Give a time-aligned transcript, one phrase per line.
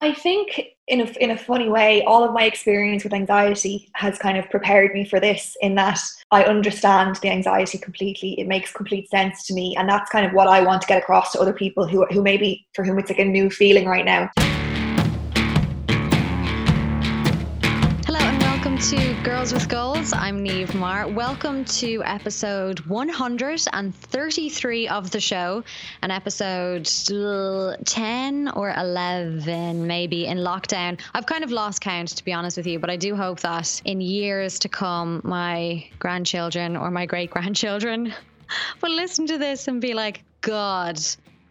[0.00, 4.16] I think in a, in a funny way, all of my experience with anxiety has
[4.16, 5.98] kind of prepared me for this in that
[6.30, 8.38] I understand the anxiety completely.
[8.38, 9.74] It makes complete sense to me.
[9.76, 12.22] And that's kind of what I want to get across to other people who, who
[12.22, 14.30] maybe for whom it's like a new feeling right now.
[18.80, 20.12] To Girls with Goals.
[20.12, 21.08] I'm Neve Marr.
[21.08, 25.64] Welcome to episode 133 of the show,
[26.00, 31.00] and episode 10 or 11, maybe in lockdown.
[31.12, 33.82] I've kind of lost count, to be honest with you, but I do hope that
[33.84, 38.14] in years to come, my grandchildren or my great grandchildren
[38.80, 41.00] will listen to this and be like, God,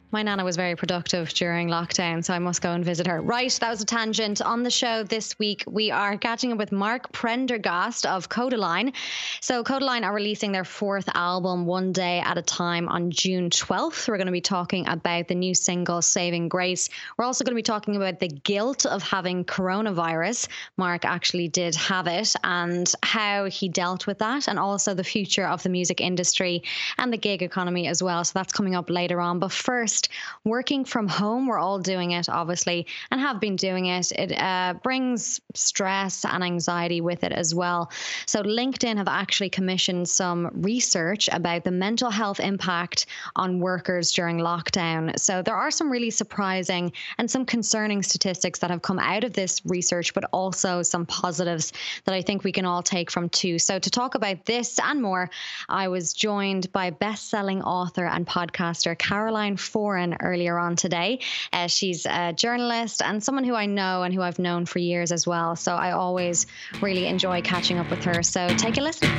[0.10, 3.22] my nana was very productive during lockdown, so I must go and visit her.
[3.22, 4.42] Right, that was a tangent.
[4.42, 8.94] On the show this week, we are catching up with Mark Prendergast of Kodaline.
[9.42, 14.08] So, Kodaline are releasing their fourth album, One Day at a Time, on June 12th.
[14.08, 16.90] We're going to be talking about the new single, Saving Grace.
[17.18, 20.48] We're also going to be talking about the guilt of having coronavirus.
[20.78, 25.48] Mark actually did have it, and how he dealt with that, and also the future
[25.48, 26.64] of the music industry
[26.98, 28.24] and the gig economy as well.
[28.24, 29.40] So, that's coming up later on.
[29.40, 29.97] But first,
[30.44, 31.48] working from home.
[31.48, 34.12] We're all doing it, obviously, and have been doing it.
[34.12, 37.92] It uh, brings stress and anxiety with it as well.
[38.26, 44.38] So, LinkedIn have actually commissioned some research about the mental health impact on workers during
[44.38, 45.18] lockdown.
[45.20, 49.34] So, there are some really surprising and some concerning statistics that have come out of
[49.34, 51.74] this research, but also some positives
[52.06, 53.60] that I think we can all take from too.
[53.60, 55.30] So, to talk about this and more,
[55.70, 61.20] I was joined by best selling author and podcaster Caroline Foran earlier on today.
[61.54, 65.12] Uh, she's a journalist and someone who I know and who I've known for years
[65.12, 65.56] as well.
[65.56, 66.48] So I always
[66.82, 68.24] really enjoy catching up with her.
[68.24, 69.10] So take a listen.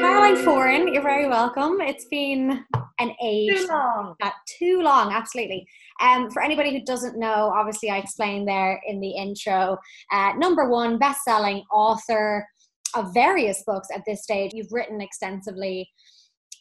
[0.00, 1.80] Caroline Foran, you're very welcome.
[1.80, 2.64] It's been
[2.98, 3.56] an age.
[3.56, 4.14] Too long.
[4.22, 5.66] Uh, too long, absolutely.
[6.00, 9.78] Um, for anybody who doesn't know, obviously I explained there in the intro.
[10.12, 12.46] Uh, number one, best-selling author
[12.94, 14.52] of various books at this stage.
[14.54, 15.90] You've written extensively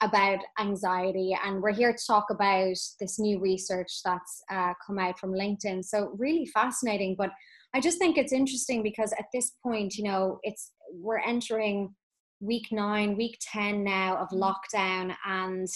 [0.01, 5.19] about anxiety and we're here to talk about this new research that's uh, come out
[5.19, 5.83] from linkedin.
[5.83, 7.31] So really fascinating but
[7.73, 11.93] i just think it's interesting because at this point you know it's we're entering
[12.39, 15.67] week nine week 10 now of lockdown and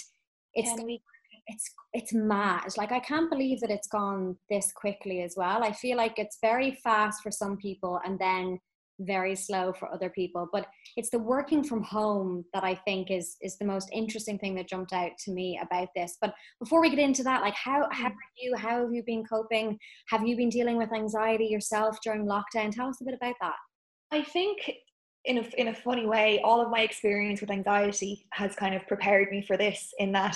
[0.53, 0.71] it's
[1.47, 2.67] it's it's mad.
[2.77, 5.63] Like i can't believe that it's gone this quickly as well.
[5.63, 8.59] I feel like it's very fast for some people and then
[9.01, 10.47] very slow for other people.
[10.51, 10.67] But
[10.97, 14.67] it's the working from home that i think is is the most interesting thing that
[14.67, 16.17] jumped out to me about this.
[16.21, 18.11] But before we get into that like how how mm.
[18.11, 18.55] are you?
[18.55, 19.77] How have you been coping?
[20.07, 22.71] Have you been dealing with anxiety yourself during lockdown?
[22.71, 23.55] Tell us a bit about that.
[24.11, 24.71] I think
[25.25, 28.85] in a, in a funny way all of my experience with anxiety has kind of
[28.87, 30.35] prepared me for this in that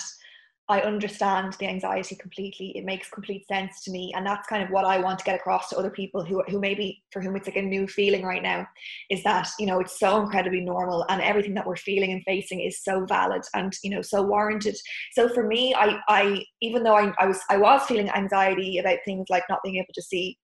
[0.68, 2.76] I understand the anxiety completely.
[2.76, 4.12] It makes complete sense to me.
[4.16, 6.60] And that's kind of what I want to get across to other people who, who
[6.60, 8.66] maybe for whom it's like a new feeling right now
[9.12, 12.62] is that, you know, it's so incredibly normal and everything that we're feeling and facing
[12.62, 14.76] is so valid and, you know, so warranted.
[15.14, 19.00] So for me, I, I even though I, I was I was feeling anxiety about
[19.06, 20.38] things like not being able to see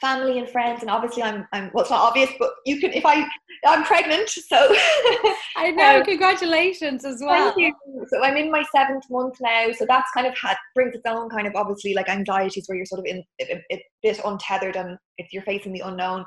[0.00, 3.04] family and friends and obviously I'm, I'm well it's not obvious but you can if
[3.04, 3.26] I
[3.66, 4.56] I'm pregnant so
[5.56, 8.06] I know um, congratulations as well thank you.
[8.08, 11.28] so I'm in my seventh month now so that's kind of had brings its own
[11.30, 14.98] kind of obviously like anxieties where you're sort of in a, a bit untethered and
[15.18, 16.24] if you're facing the unknown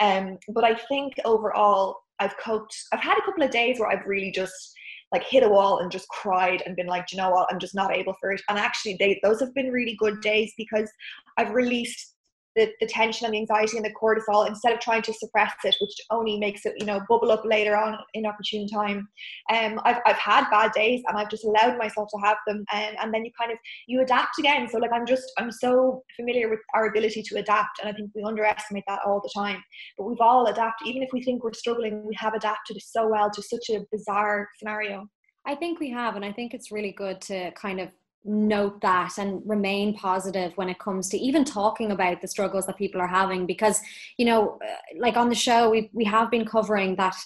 [0.00, 4.06] um but I think overall I've coped I've had a couple of days where I've
[4.06, 4.74] really just
[5.12, 7.74] like hit a wall and just cried and been like, you know what, I'm just
[7.74, 8.40] not able for it.
[8.48, 10.88] And actually, they, those have been really good days because
[11.36, 12.14] I've released
[12.56, 15.76] the, the tension and the anxiety and the cortisol instead of trying to suppress it,
[15.80, 19.08] which only makes it, you know, bubble up later on in opportune time.
[19.52, 22.64] Um, I've, I've had bad days and I've just allowed myself to have them.
[22.72, 24.68] And, and then you kind of, you adapt again.
[24.68, 27.80] So like, I'm just, I'm so familiar with our ability to adapt.
[27.80, 29.62] And I think we underestimate that all the time,
[29.96, 30.88] but we've all adapted.
[30.88, 34.48] Even if we think we're struggling, we have adapted so well to such a bizarre
[34.58, 35.06] scenario.
[35.46, 36.16] I think we have.
[36.16, 37.90] And I think it's really good to kind of
[38.24, 42.76] note that and remain positive when it comes to even talking about the struggles that
[42.76, 43.80] people are having because
[44.18, 47.16] you know uh, like on the show we we have been covering that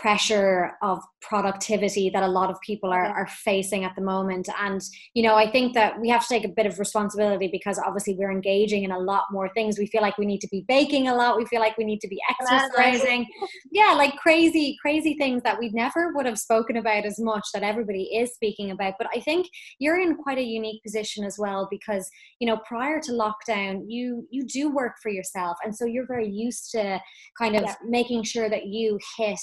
[0.00, 4.48] pressure of productivity that a lot of people are, are facing at the moment.
[4.60, 4.80] And
[5.14, 8.14] you know i think that we have to take a bit of responsibility because obviously
[8.14, 9.78] we're engaging in a lot more things.
[9.78, 11.36] We feel like we need to be baking a lot.
[11.36, 13.26] We feel like we need to be exercising.
[13.72, 17.62] Yeah like crazy crazy things that we never would have spoken about as much that
[17.62, 18.94] everybody is speaking about.
[18.98, 19.46] But i think
[19.78, 22.08] you're in quite a unique position as well because
[22.40, 25.56] you know prior to lockdown you you do work for yourself.
[25.64, 27.00] And so you're very used to
[27.38, 27.74] kind of yeah.
[27.88, 29.40] making sure that you hit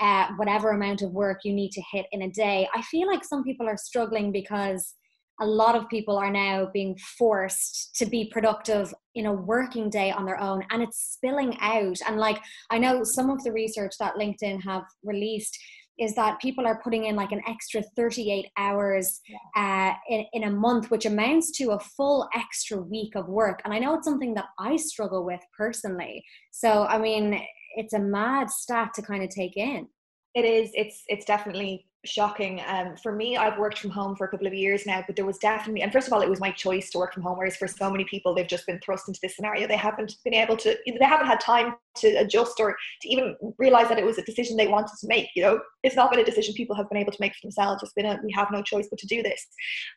[0.00, 2.68] uh, whatever amount of work you need to hit in a day.
[2.74, 4.94] I feel like some people are struggling because
[5.40, 10.10] a lot of people are now being forced to be productive in a working day
[10.10, 12.38] on their own and it's spilling out and like
[12.70, 15.58] i know some of the research that linkedin have released
[15.98, 19.20] is that people are putting in like an extra 38 hours
[19.56, 23.60] uh, in, in a month, which amounts to a full extra week of work.
[23.64, 26.24] And I know it's something that I struggle with personally.
[26.50, 27.40] So, I mean,
[27.76, 29.88] it's a mad stat to kind of take in.
[30.34, 30.70] It is.
[30.74, 32.60] It's it's definitely shocking.
[32.66, 35.24] Um, for me, I've worked from home for a couple of years now, but there
[35.24, 37.38] was definitely, and first of all, it was my choice to work from home.
[37.38, 39.68] Whereas for so many people, they've just been thrust into this scenario.
[39.68, 43.88] They haven't been able to, they haven't had time to adjust or to even realize
[43.88, 45.28] that it was a decision they wanted to make.
[45.36, 47.82] You know, it's not been a decision people have been able to make for themselves.
[47.82, 49.46] It's been a, we have no choice but to do this.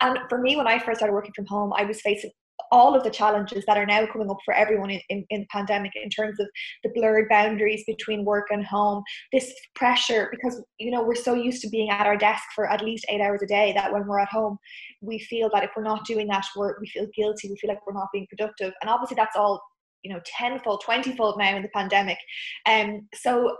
[0.01, 2.31] And for me, when I first started working from home, I was facing
[2.72, 5.48] all of the challenges that are now coming up for everyone in, in, in, the
[5.52, 6.48] pandemic in terms of
[6.84, 11.62] the blurred boundaries between work and home this pressure because you know we're so used
[11.62, 14.20] to being at our desk for at least eight hours a day that when we're
[14.20, 14.58] at home
[15.02, 17.86] we feel that if we're not doing that we're, we feel guilty we feel like
[17.86, 18.74] we're not being productive.
[18.82, 19.62] And obviously that's all
[20.04, 22.18] you know tenfold twentyfold now in the pandemic.
[22.66, 23.56] And um, so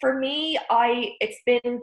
[0.00, 1.80] for me i it's been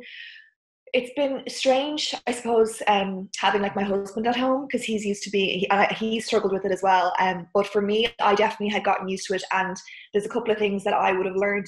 [0.96, 5.24] it's been strange, I suppose, um, having like my husband at home because he's used
[5.24, 7.14] to be he, uh, he struggled with it as well.
[7.20, 9.76] Um, but for me, I definitely had gotten used to it, and
[10.14, 11.68] there's a couple of things that I would have learned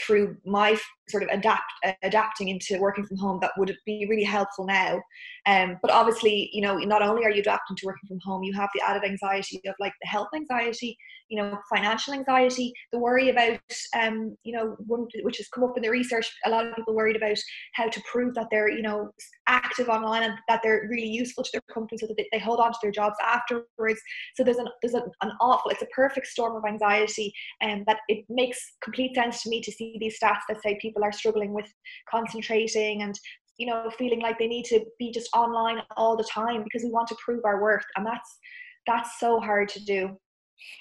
[0.00, 0.78] through my
[1.08, 1.70] sort of adapt
[2.02, 5.00] adapting into working from home that would be really helpful now.
[5.46, 8.52] Um, but obviously you know not only are you adapting to working from home you
[8.54, 10.96] have the added anxiety of like the health anxiety
[11.28, 13.60] you know financial anxiety the worry about
[14.00, 14.76] um, you know
[15.22, 17.36] which has come up in the research a lot of people worried about
[17.74, 19.10] how to prove that they're you know
[19.46, 22.60] active online and that they're really useful to their company so that they, they hold
[22.60, 24.00] on to their jobs afterwards.
[24.34, 27.84] So there's an there's an, an awful it's a perfect storm of anxiety and um,
[27.86, 31.04] that it makes complete sense to me to see these stats that say people people
[31.04, 31.66] are struggling with
[32.10, 33.18] concentrating and
[33.58, 36.90] you know feeling like they need to be just online all the time because we
[36.90, 37.84] want to prove our worth.
[37.96, 38.38] And that's
[38.86, 40.16] that's so hard to do.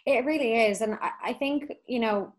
[0.05, 0.81] It really is.
[0.81, 2.33] And i think you know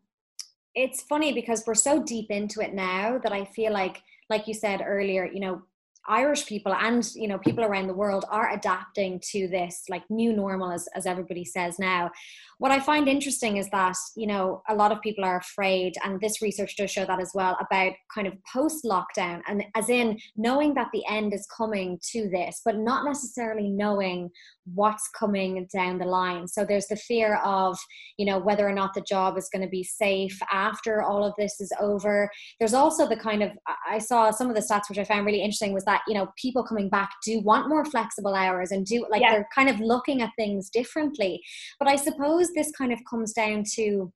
[0.74, 4.54] it's funny because we're so deep into it now that i feel like like you
[4.54, 5.62] said earlier you know
[6.06, 10.32] Irish people and you know people around the world are adapting to this like new
[10.32, 12.10] normal as, as everybody says now.
[12.58, 16.20] What I find interesting is that, you know, a lot of people are afraid, and
[16.20, 20.18] this research does show that as well, about kind of post lockdown, and as in
[20.36, 24.30] knowing that the end is coming to this, but not necessarily knowing
[24.72, 26.48] what's coming down the line.
[26.48, 27.78] So there's the fear of,
[28.16, 31.34] you know, whether or not the job is going to be safe after all of
[31.38, 32.30] this is over.
[32.58, 33.50] There's also the kind of,
[33.88, 36.28] I saw some of the stats which I found really interesting was that, you know,
[36.40, 39.32] people coming back do want more flexible hours and do like yeah.
[39.32, 41.40] they're kind of looking at things differently.
[41.78, 44.12] But I suppose this kind of comes down to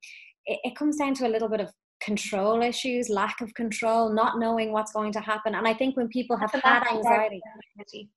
[0.49, 1.71] it comes down to a little bit of
[2.09, 5.55] control issues, lack of control, not knowing what's going to happen.
[5.55, 7.41] And I think when people have had anxiety,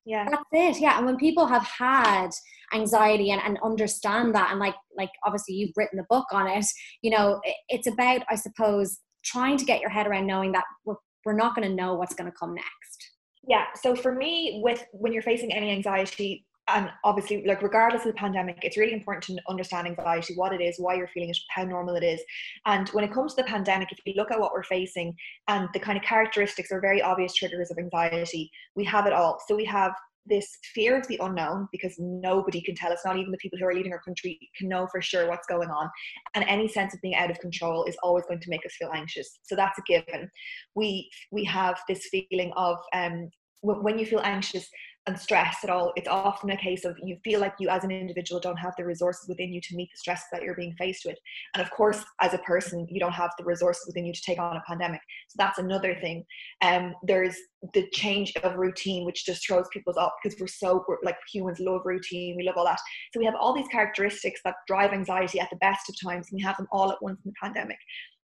[0.06, 0.82] yeah, that's it.
[0.82, 2.30] Yeah, and when people have had
[2.74, 6.66] anxiety and, and understand that, and like like obviously you've written the book on it,
[7.02, 10.64] you know, it, it's about I suppose trying to get your head around knowing that
[10.86, 10.96] we're
[11.26, 13.00] we're not going to know what's going to come next.
[13.48, 13.66] Yeah.
[13.76, 18.14] So for me, with when you're facing any anxiety, and obviously like regardless of the
[18.14, 21.64] pandemic it's really important to understand anxiety what it is why you're feeling it how
[21.64, 22.22] normal it is.
[22.66, 25.16] And when it comes to the pandemic if you look at what we're facing
[25.48, 29.40] and the kind of characteristics are very obvious triggers of anxiety we have it all.
[29.48, 29.94] So we have
[30.26, 33.66] this fear of the unknown because nobody can tell us not even the people who
[33.66, 35.90] are leading our country can know for sure what's going on.
[36.36, 38.92] And any sense of being out of control is always going to make us feel
[38.94, 39.40] anxious.
[39.44, 40.30] So that's a given.
[40.76, 43.30] We we have this feeling of um
[43.64, 44.68] when you feel anxious
[45.08, 45.92] and stress at all.
[45.96, 48.86] It's often a case of you feel like you as an individual don't have the
[48.86, 51.18] resources within you to meet the stress that you're being faced with.
[51.56, 54.40] And of course as a person you don't have the resources within you to take
[54.40, 55.02] on a pandemic.
[55.30, 56.24] So that's another thing.
[56.62, 57.36] Um there's
[57.74, 61.60] the change of routine which just throws people up because we're so we're, like humans
[61.60, 62.80] love routine we love all that.
[63.12, 66.38] So we have all these characteristics that drive anxiety at the best of times and
[66.38, 67.78] we have them all at once in the pandemic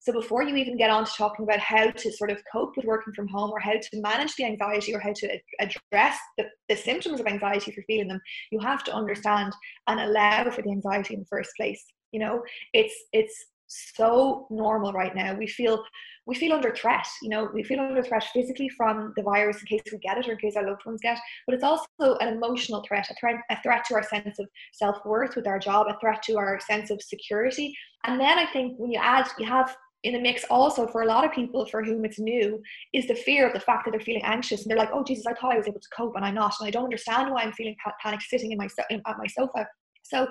[0.07, 2.85] so before you even get on to talking about how to sort of cope with
[2.85, 6.77] working from home or how to manage the anxiety or how to address the, the
[6.77, 9.51] symptoms of anxiety if you're feeling them, you have to understand
[9.87, 11.83] and allow for the anxiety in the first place.
[12.13, 15.35] You know, it's it's so normal right now.
[15.35, 15.83] We feel
[16.25, 17.05] we feel under threat.
[17.21, 20.29] You know, we feel under threat physically from the virus in case we get it
[20.29, 23.35] or in case our loved ones get, but it's also an emotional threat, a threat,
[23.49, 26.61] a threat to our sense of self worth with our job, a threat to our
[26.61, 27.75] sense of security.
[28.05, 31.05] And then I think when you add, you have in the mix also for a
[31.05, 32.61] lot of people for whom it's new
[32.93, 35.25] is the fear of the fact that they're feeling anxious and they're like oh jesus
[35.25, 37.41] i thought i was able to cope and i'm not and i don't understand why
[37.41, 39.67] i'm feeling panic sitting in my in, at my sofa.
[40.03, 40.25] So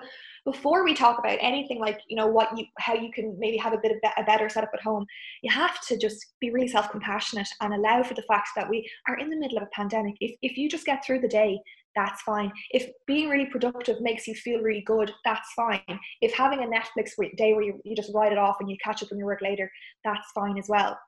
[0.47, 3.75] before we talk about anything like you know what you how you can maybe have
[3.75, 5.05] a bit of a better setup at home
[5.43, 9.19] you have to just be really self-compassionate and allow for the fact that we are
[9.19, 10.15] in the middle of a pandemic.
[10.21, 11.61] If, if you just get through the day
[11.97, 12.53] that's fine.
[12.71, 15.81] If being really productive makes you feel really good, that's fine.
[16.21, 19.03] If having a Netflix day where you, you just write it off and you catch
[19.03, 19.71] up on your work later,
[20.05, 20.99] that's fine as well.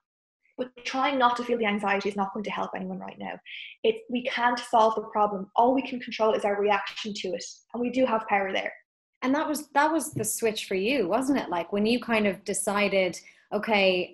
[0.57, 3.39] But trying not to feel the anxiety is not going to help anyone right now.
[3.85, 5.49] It, we can't solve the problem.
[5.55, 7.45] All we can control is our reaction to it.
[7.75, 8.73] And we do have power there.
[9.23, 11.49] And that was that was the switch for you, wasn't it?
[11.49, 13.19] Like when you kind of decided,
[13.53, 14.13] okay,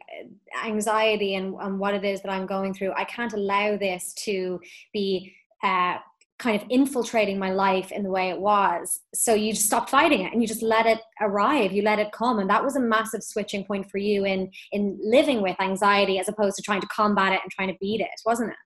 [0.64, 4.61] anxiety and, and what it is that I'm going through, I can't allow this to
[4.93, 5.97] be uh,
[6.38, 9.00] kind of infiltrating my life in the way it was.
[9.14, 11.73] So you just stop fighting it and you just let it arrive.
[11.73, 12.38] You let it come.
[12.38, 16.29] And that was a massive switching point for you in in living with anxiety as
[16.29, 18.57] opposed to trying to combat it and trying to beat it, wasn't it?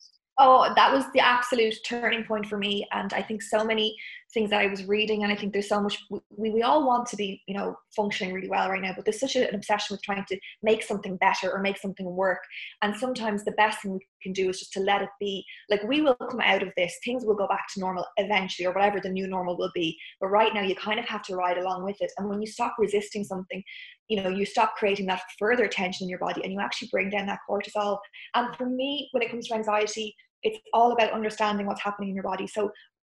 [0.40, 2.86] Oh, that was the absolute turning point for me.
[2.92, 3.96] And I think so many
[4.32, 7.08] things that I was reading, and I think there's so much we, we all want
[7.08, 10.02] to be, you know, functioning really well right now, but there's such an obsession with
[10.02, 12.38] trying to make something better or make something work.
[12.82, 15.44] And sometimes the best thing we can do is just to let it be.
[15.70, 18.72] Like we will come out of this, things will go back to normal eventually, or
[18.72, 19.98] whatever the new normal will be.
[20.20, 22.12] But right now, you kind of have to ride along with it.
[22.16, 23.62] And when you stop resisting something,
[24.08, 27.10] you know, you stop creating that further tension in your body and you actually bring
[27.10, 27.98] down that cortisol.
[28.34, 32.14] And for me, when it comes to anxiety, it's all about understanding what's happening in
[32.14, 32.46] your body.
[32.46, 32.70] So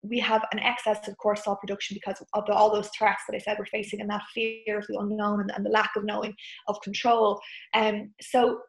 [0.03, 3.39] we have an excess of cortisol production because of the, all those threats that I
[3.39, 6.35] said we're facing and that fear of the unknown and, and the lack of knowing
[6.69, 7.41] of control.
[7.75, 8.61] Um, so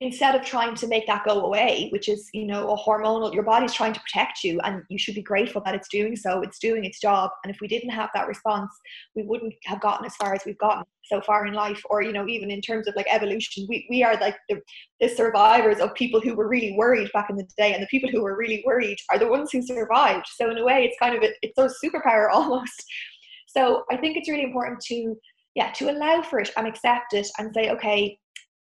[0.00, 3.42] instead of trying to make that go away which is you know a hormonal your
[3.42, 6.42] body's trying to protect you and you should be grateful that it's doing so.
[6.42, 7.30] It's doing its job.
[7.42, 8.70] And if we didn't have that response
[9.14, 11.82] we wouldn't have gotten as far as we've gotten so far in life.
[11.88, 14.60] Or you know even in terms of like evolution we, we are like the,
[15.00, 17.72] the survivors of people who were really worried back in the day.
[17.72, 20.26] And the people who were really worried are the ones who survived.
[20.34, 22.84] So in a way it's kind of a, it's a superpower almost.
[23.48, 25.16] So i think it's really important to
[25.54, 28.16] yeah to allow for it and accept it and say okay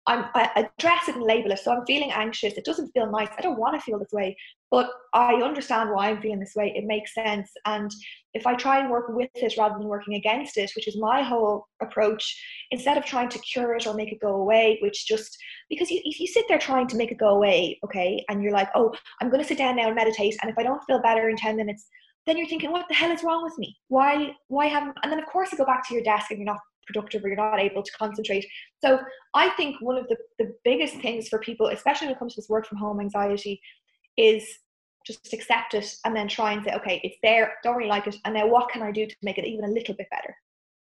[0.08, 1.58] I'm, I address it and label it.
[1.58, 2.54] So I'm feeling anxious.
[2.54, 3.28] It doesn't feel nice.
[3.36, 4.34] I don't want to feel this way,
[4.70, 6.72] but I understand why I'm feeling this way.
[6.74, 7.50] It makes sense.
[7.66, 7.90] And
[8.32, 11.22] if I try and work with it rather than working against it, which is my
[11.22, 12.24] whole approach,
[12.70, 15.36] instead of trying to cure it or make it go away, which just
[15.68, 18.52] because you, if you sit there trying to make it go away, okay, and you're
[18.52, 21.02] like, oh, I'm going to sit down now and meditate, and if I don't feel
[21.02, 21.86] better in 10 minutes,
[22.26, 23.76] then you're thinking, what the hell is wrong with me?
[23.88, 26.46] Why, why haven't, and then of course you go back to your desk and you're
[26.46, 28.44] not productive or you're not able to concentrate.
[28.84, 28.98] So
[29.34, 32.40] I think one of the, the biggest things for people, especially when it comes to
[32.40, 33.60] this work from home anxiety,
[34.16, 34.44] is
[35.06, 38.16] just accept it and then try and say, okay, it's there, don't really like it,
[38.24, 40.34] and now what can I do to make it even a little bit better?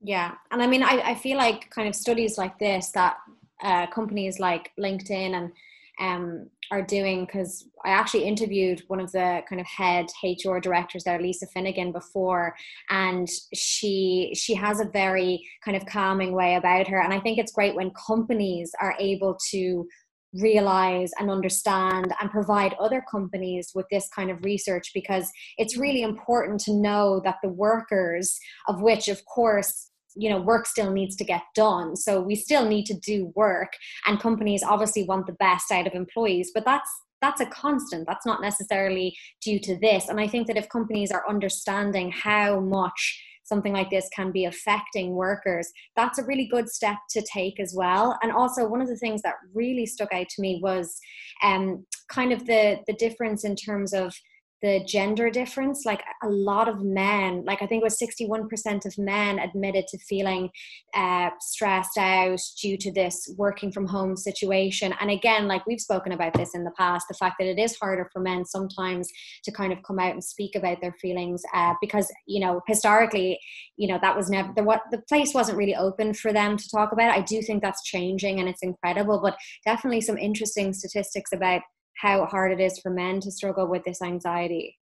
[0.01, 3.17] Yeah, and I mean, I, I feel like kind of studies like this that
[3.61, 5.51] uh, companies like LinkedIn and
[5.99, 11.03] um, are doing because I actually interviewed one of the kind of head HR directors
[11.03, 12.55] there, Lisa Finnegan, before,
[12.89, 17.37] and she she has a very kind of calming way about her, and I think
[17.37, 19.87] it's great when companies are able to
[20.33, 25.27] realize and understand and provide other companies with this kind of research because
[25.57, 28.37] it's really important to know that the workers
[28.67, 31.95] of which of course you know work still needs to get done.
[31.95, 33.73] So we still need to do work
[34.05, 36.89] and companies obviously want the best out of employees but that's
[37.21, 38.07] that's a constant.
[38.07, 40.09] That's not necessarily due to this.
[40.09, 44.45] And i think that if companies are understanding how much something like this can be
[44.45, 48.17] affecting workers that's a really good step to take as well.
[48.21, 50.97] And also one of the things that really stuck out to me was
[51.43, 54.13] um, kind of the the difference in terms of
[54.61, 58.97] the gender difference like a lot of men like i think it was 61% of
[58.97, 60.49] men admitted to feeling
[60.93, 66.11] uh, stressed out due to this working from home situation and again like we've spoken
[66.11, 69.09] about this in the past the fact that it is harder for men sometimes
[69.43, 73.39] to kind of come out and speak about their feelings uh, because you know historically
[73.77, 76.69] you know that was never the what the place wasn't really open for them to
[76.69, 77.19] talk about it.
[77.19, 81.61] i do think that's changing and it's incredible but definitely some interesting statistics about
[81.99, 84.77] how hard it is for men to struggle with this anxiety.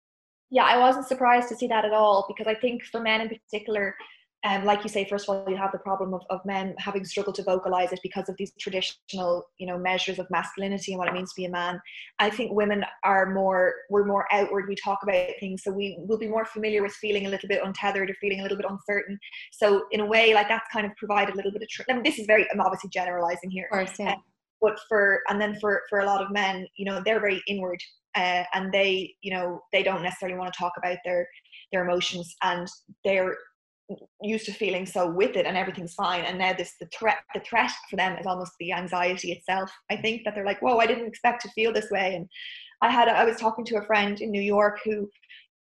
[0.50, 3.28] Yeah, I wasn't surprised to see that at all because I think for men in
[3.28, 3.94] particular,
[4.44, 7.04] um, like you say, first of all, you have the problem of, of men having
[7.04, 11.08] struggled to vocalize it because of these traditional, you know, measures of masculinity and what
[11.08, 11.80] it means to be a man.
[12.18, 14.68] I think women are more, we're more outward.
[14.68, 17.62] We talk about things, so we will be more familiar with feeling a little bit
[17.64, 19.18] untethered or feeling a little bit uncertain.
[19.52, 21.68] So in a way, like that's kind of provided a little bit of.
[21.68, 22.46] Tr- I mean, this is very.
[22.52, 23.64] I'm obviously generalizing here.
[23.72, 24.12] Of course, yeah.
[24.12, 24.22] Um,
[24.64, 27.80] but for and then for for a lot of men you know they're very inward
[28.16, 31.28] uh, and they you know they don't necessarily want to talk about their
[31.70, 32.66] their emotions and
[33.04, 33.36] they're
[34.22, 37.40] used to feeling so with it and everything's fine and now this the threat the
[37.40, 40.86] threat for them is almost the anxiety itself i think that they're like whoa i
[40.86, 42.26] didn't expect to feel this way and
[42.80, 45.06] i had i was talking to a friend in new york who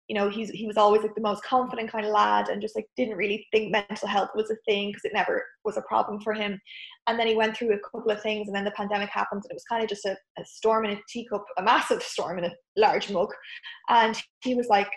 [0.08, 2.76] you know he's he was always like the most confident kind of lad and just
[2.76, 6.20] like didn't really think mental health was a thing because it never was a problem
[6.20, 6.60] for him.
[7.08, 9.52] And then he went through a couple of things and then the pandemic happened and
[9.52, 12.46] it was kind of just a, a storm in a teacup a massive storm in
[12.46, 13.30] a large mug.
[13.90, 14.90] And he was like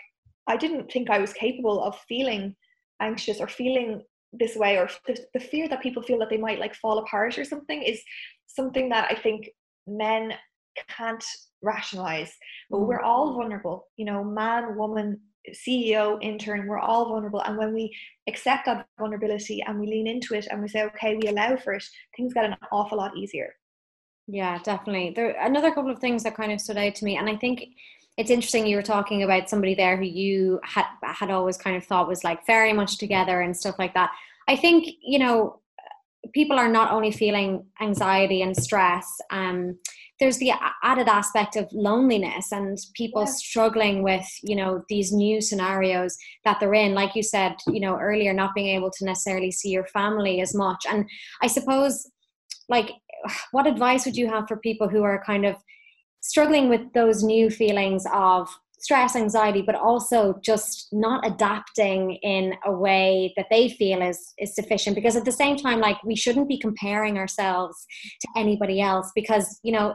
[0.47, 2.55] I didn't think I was capable of feeling
[3.01, 4.01] anxious or feeling
[4.33, 7.37] this way or the, the fear that people feel that they might like fall apart
[7.37, 8.01] or something is
[8.47, 9.49] something that I think
[9.87, 10.33] men
[10.87, 11.23] can't
[11.61, 12.33] rationalize
[12.69, 13.35] but we're all mm.
[13.35, 13.87] vulnerable.
[13.97, 15.19] You know man woman
[15.67, 17.41] ceo intern we're all vulnerable.
[17.41, 17.95] And when we
[18.27, 21.73] accept that vulnerability and we lean into it and we say okay we allow for
[21.73, 21.83] it
[22.15, 23.53] things get an awful lot easier.
[24.27, 25.13] Yeah definitely.
[25.15, 27.65] There another couple of things that kind of stood out to me and i think
[28.19, 31.85] it's interesting you were talking about somebody there who you had had always kind of
[31.85, 34.11] thought was like very much together and stuff like that.
[34.45, 35.61] I think you know
[36.33, 39.77] people are not only feeling anxiety and stress um
[40.19, 40.51] there's the
[40.83, 43.31] added aspect of loneliness and people yeah.
[43.31, 47.97] struggling with you know these new scenarios that they're in like you said you know
[47.97, 51.05] earlier not being able to necessarily see your family as much and
[51.41, 52.09] i suppose
[52.67, 52.91] like
[53.51, 55.55] what advice would you have for people who are kind of
[56.21, 58.49] struggling with those new feelings of
[58.79, 64.55] stress anxiety but also just not adapting in a way that they feel is is
[64.55, 64.95] sufficient.
[64.95, 67.85] Because at the same time like we shouldn't be comparing ourselves
[68.21, 69.93] to anybody else because you know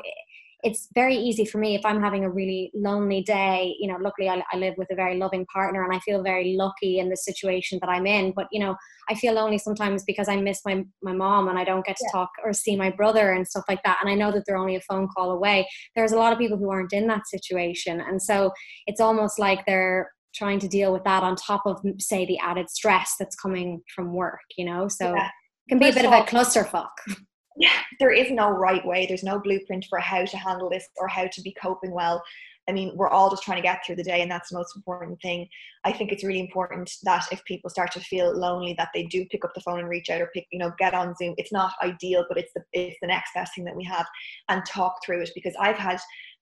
[0.64, 3.76] it's very easy for me if I'm having a really lonely day.
[3.78, 6.56] You know, luckily I, I, live with a very loving partner and I feel very
[6.56, 8.33] lucky in the situation that I'm in.
[8.35, 8.75] But, you know,
[9.11, 12.04] I feel lonely sometimes because I miss my, my mom and I don't get to
[12.06, 12.12] yeah.
[12.12, 13.99] talk or see my brother and stuff like that.
[14.00, 15.68] And I know that they're only a phone call away.
[15.94, 18.00] There's a lot of people who aren't in that situation.
[18.00, 18.50] And so
[18.87, 22.71] it's almost like they're trying to deal with that on top of, say, the added
[22.71, 24.88] stress that's coming from work, you know?
[24.88, 25.26] So yeah.
[25.26, 26.88] it can be First a bit of a clusterfuck.
[27.56, 27.70] yeah,
[28.00, 29.06] there is no right way.
[29.06, 32.23] There's no blueprint for how to handle this or how to be coping well.
[32.66, 34.75] I mean, we're all just trying to get through the day, and that's the most
[34.75, 35.46] important thing.
[35.84, 39.26] I think it's really important that if people start to feel lonely, that they do
[39.26, 41.34] pick up the phone and reach out or pick, you know, get on Zoom.
[41.37, 44.06] It's not ideal, but it's the it's the next best thing that we have,
[44.49, 46.00] and talk through it because I've had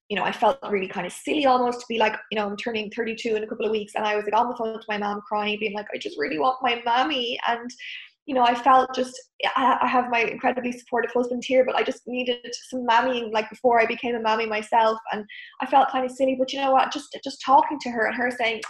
[0.09, 2.57] you know, I felt really kind of silly almost to be like, you know, I'm
[2.57, 4.87] turning 32 in a couple of weeks, and I was like on the phone to
[4.87, 7.71] my mom crying, being like, I just really want my mommy, and
[8.27, 9.21] you know, I felt just
[9.57, 13.81] I, have my incredibly supportive husband here, but I just needed some mammying like before
[13.81, 15.25] I became a mammy myself, and
[15.61, 16.37] I felt kind of silly.
[16.39, 16.93] But you know what?
[16.93, 18.61] Just just talking to her and her saying,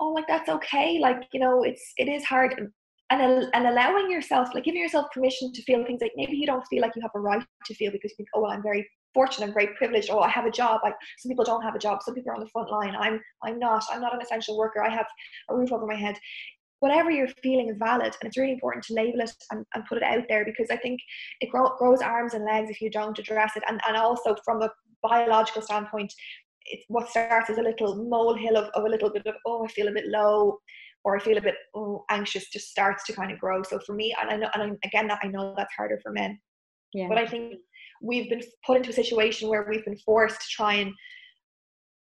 [0.00, 0.98] "Oh, like that's okay.
[1.00, 5.06] Like you know, it's it is hard." And, and, and allowing yourself, like giving yourself
[5.14, 7.74] permission to feel things like maybe you don't feel like you have a right to
[7.76, 10.10] feel because you think, oh, well, I'm very fortunate, I'm very privileged.
[10.10, 10.80] Oh, I have a job.
[10.82, 12.02] Like some people don't have a job.
[12.02, 12.96] Some people are on the front line.
[12.98, 13.84] I'm I'm not.
[13.92, 14.82] I'm not an essential worker.
[14.82, 15.06] I have
[15.50, 16.18] a roof over my head
[16.86, 19.98] whatever you're feeling is valid and it's really important to label it and, and put
[19.98, 21.00] it out there because i think
[21.40, 23.64] it grow, grows arms and legs if you don't address it.
[23.68, 24.70] And, and also from a
[25.02, 26.12] biological standpoint
[26.66, 29.68] it's what starts as a little molehill of, of a little bit of oh i
[29.68, 30.58] feel a bit low
[31.04, 33.62] or i feel a bit oh, anxious just starts to kind of grow.
[33.62, 36.38] So for me and i know and again that i know that's harder for men.
[36.92, 37.08] Yeah.
[37.08, 37.54] but i think
[38.02, 40.92] we've been put into a situation where we've been forced to try and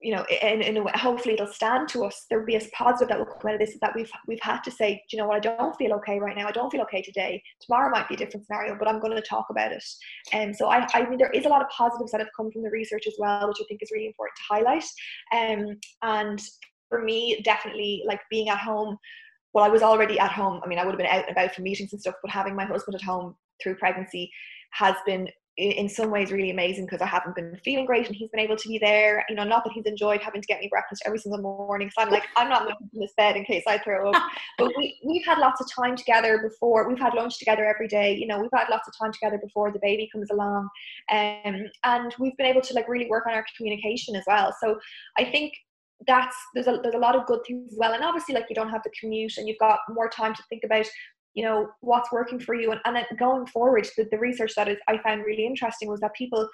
[0.00, 2.26] you know, in, in a way, hopefully it'll stand to us.
[2.28, 4.60] There'll be a positive that will come out of this is that we've we've had
[4.64, 6.46] to say, you know what, I don't feel okay right now.
[6.46, 7.42] I don't feel okay today.
[7.62, 9.84] Tomorrow might be a different scenario, but I'm going to talk about it.
[10.32, 12.50] And um, so I, I mean, there is a lot of positives that have come
[12.50, 14.84] from the research as well, which I think is really important to highlight.
[15.34, 16.40] Um, and
[16.88, 18.98] for me, definitely like being at home.
[19.54, 20.60] Well, I was already at home.
[20.62, 22.54] I mean, I would have been out and about for meetings and stuff, but having
[22.54, 24.30] my husband at home through pregnancy
[24.72, 28.28] has been in some ways really amazing because I haven't been feeling great and he's
[28.28, 29.24] been able to be there.
[29.28, 31.90] You know, not that he's enjoyed having to get me breakfast every single morning.
[31.96, 34.22] So I'm like, I'm not moving from this bed in case I throw up.
[34.58, 36.86] but we, we've had lots of time together before.
[36.86, 38.14] We've had lunch together every day.
[38.14, 40.68] You know, we've had lots of time together before the baby comes along.
[41.10, 44.54] Um, and we've been able to like really work on our communication as well.
[44.60, 44.78] So
[45.16, 45.54] I think
[46.06, 48.54] that's there's a there's a lot of good things as well and obviously like you
[48.54, 50.84] don't have the commute and you've got more time to think about
[51.36, 52.72] you know what's working for you.
[52.72, 56.00] And, and then going forward the, the research that is, i found really interesting was
[56.00, 56.48] that people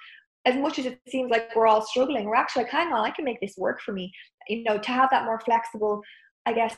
[0.45, 3.09] as much as it seems like we're all struggling we're actually like hang on i
[3.09, 4.11] can make this work for me.
[4.47, 6.01] You know to have that more flexible
[6.45, 6.75] i guess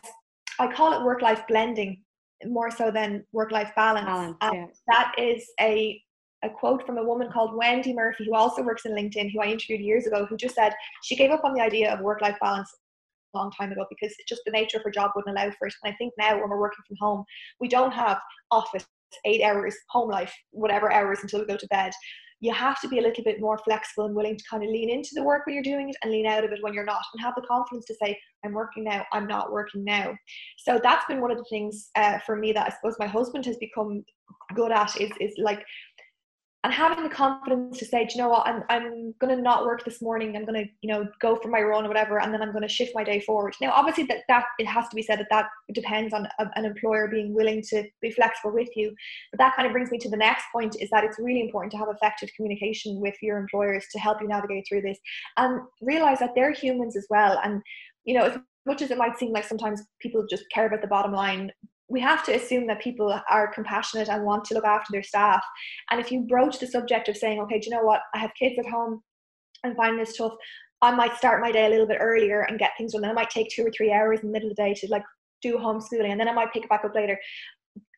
[0.60, 2.02] i call it work life blending
[2.46, 4.65] more so than work life balance, balance yeah.
[4.88, 6.02] that is a
[6.44, 9.46] a quote from a woman called Wendy Murphy, who also works in LinkedIn, who I
[9.46, 12.38] interviewed years ago, who just said she gave up on the idea of work life
[12.39, 12.72] balance
[13.36, 15.74] long time ago because just the nature of her job wouldn't allow for it.
[15.84, 17.24] And I think now when we're working from home,
[17.60, 18.19] we don't have
[18.52, 18.86] office
[19.26, 21.93] eight hours, home life, whatever hours until we go to bed.
[22.41, 24.89] You have to be a little bit more flexible and willing to kind of lean
[24.89, 27.02] into the work when you're doing it and lean out of it when you're not,
[27.13, 30.13] and have the confidence to say, I'm working now, I'm not working now.
[30.58, 33.45] So that's been one of the things uh, for me that I suppose my husband
[33.45, 34.04] has become
[34.54, 35.63] good at is, is like
[36.65, 39.65] and having the confidence to say, do you know what, I'm, I'm going to not
[39.65, 40.36] work this morning.
[40.36, 42.63] I'm going to, you know, go for my run or whatever, and then I'm going
[42.63, 43.56] to shift my day forward.
[43.62, 46.65] Now, obviously, that, that it has to be said that that depends on a, an
[46.65, 48.95] employer being willing to be flexible with you.
[49.32, 51.71] But that kind of brings me to the next point: is that it's really important
[51.73, 54.97] to have effective communication with your employers to help you navigate through this,
[55.38, 57.39] and realize that they're humans as well.
[57.43, 57.62] And
[58.06, 60.88] you know, as much as it might seem like sometimes people just care about the
[60.88, 61.51] bottom line,
[61.88, 65.43] we have to assume that people are compassionate and want to look after their staff.
[65.91, 68.02] And if you broach the subject of saying, okay, do you know what?
[68.13, 69.02] I have kids at home
[69.63, 70.34] and finding this tough.
[70.82, 73.02] I might start my day a little bit earlier and get things done.
[73.02, 74.88] Then I might take two or three hours in the middle of the day to
[74.89, 75.04] like
[75.41, 77.19] do homeschooling and then I might pick it back up later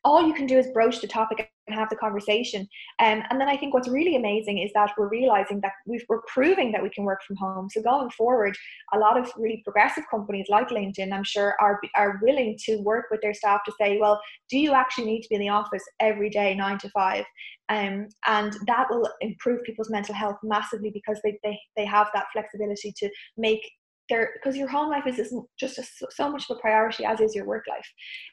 [0.07, 2.61] all you can do is broach the topic and have the conversation.
[2.99, 6.21] Um, and then I think what's really amazing is that we're realizing that we are
[6.27, 7.67] proving that we can work from home.
[7.69, 8.55] So going forward,
[8.93, 13.07] a lot of really progressive companies like LinkedIn, I'm sure, are are willing to work
[13.11, 15.83] with their staff to say, well, do you actually need to be in the office
[15.99, 17.25] every day, nine to five?
[17.69, 22.27] Um, and that will improve people's mental health massively because they, they, they have that
[22.31, 23.61] flexibility to make
[24.09, 27.35] there because your home life is just a, so much of a priority as is
[27.35, 27.87] your work life.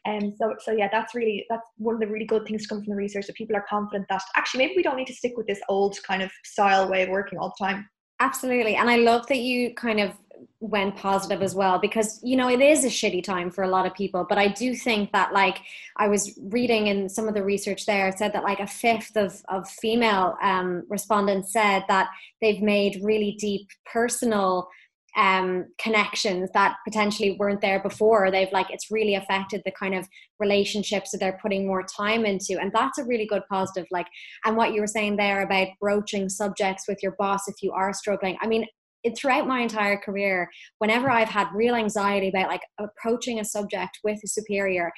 [0.05, 2.69] And um, so so yeah that's really that's one of the really good things to
[2.69, 5.15] come from the research that people are confident that actually maybe we don't need to
[5.15, 7.89] stick with this old kind of style way of working all the time.
[8.21, 10.13] Absolutely and i love that you kind of
[10.61, 13.87] went positive as well because you know it is a shitty time for a lot
[13.87, 15.59] of people but i do think that like
[15.97, 19.43] i was reading in some of the research there said that like a fifth of,
[19.49, 22.09] of female um, respondents said that
[22.41, 24.69] they've made really deep personal
[25.17, 28.31] um, connections that potentially weren't there before.
[28.31, 32.59] They've like it's really affected the kind of relationships that they're putting more time into,
[32.61, 33.87] and that's a really good positive.
[33.91, 34.07] Like,
[34.45, 37.93] and what you were saying there about broaching subjects with your boss if you are
[37.93, 38.37] struggling.
[38.41, 38.67] I mean,
[39.05, 43.99] it, throughout my entire career, whenever I've had real anxiety about like approaching a subject
[44.03, 44.91] with a superior,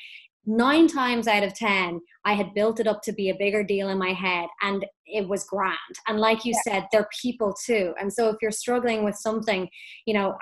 [0.47, 3.89] nine times out of ten i had built it up to be a bigger deal
[3.89, 5.77] in my head and it was grand
[6.09, 6.73] and like you yeah.
[6.73, 9.69] said they're people too and so if you're struggling with something
[10.07, 10.37] you know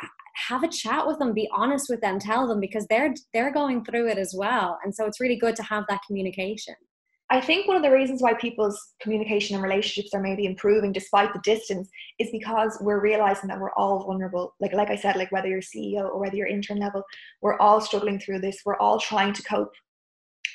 [0.48, 3.84] have a chat with them be honest with them tell them because they're they're going
[3.84, 6.74] through it as well and so it's really good to have that communication
[7.30, 11.32] I think one of the reasons why people's communication and relationships are maybe improving despite
[11.32, 11.88] the distance
[12.18, 14.54] is because we're realizing that we're all vulnerable.
[14.60, 17.02] Like like I said, like whether you're CEO or whether you're intern level,
[17.40, 18.60] we're all struggling through this.
[18.66, 19.72] We're all trying to cope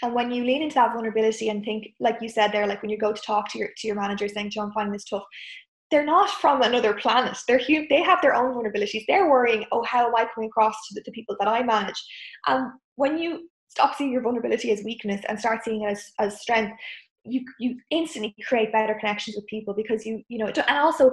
[0.02, 2.92] and when you lean into that vulnerability and think, like you said there, like when
[2.92, 5.24] you go to talk to your to your manager saying, Joe, I'm finding this tough,
[5.92, 7.38] they're not from another planet.
[7.48, 7.88] They're human.
[7.90, 9.06] They have their own vulnerabilities.
[9.08, 12.02] They're worrying, oh, how am I coming across to the, the people that I manage?
[12.48, 16.42] And when you stop seeing your vulnerability as weakness and start seeing it as, as
[16.42, 16.74] strength,
[17.26, 21.12] you you instantly create better connections with people because you you know and also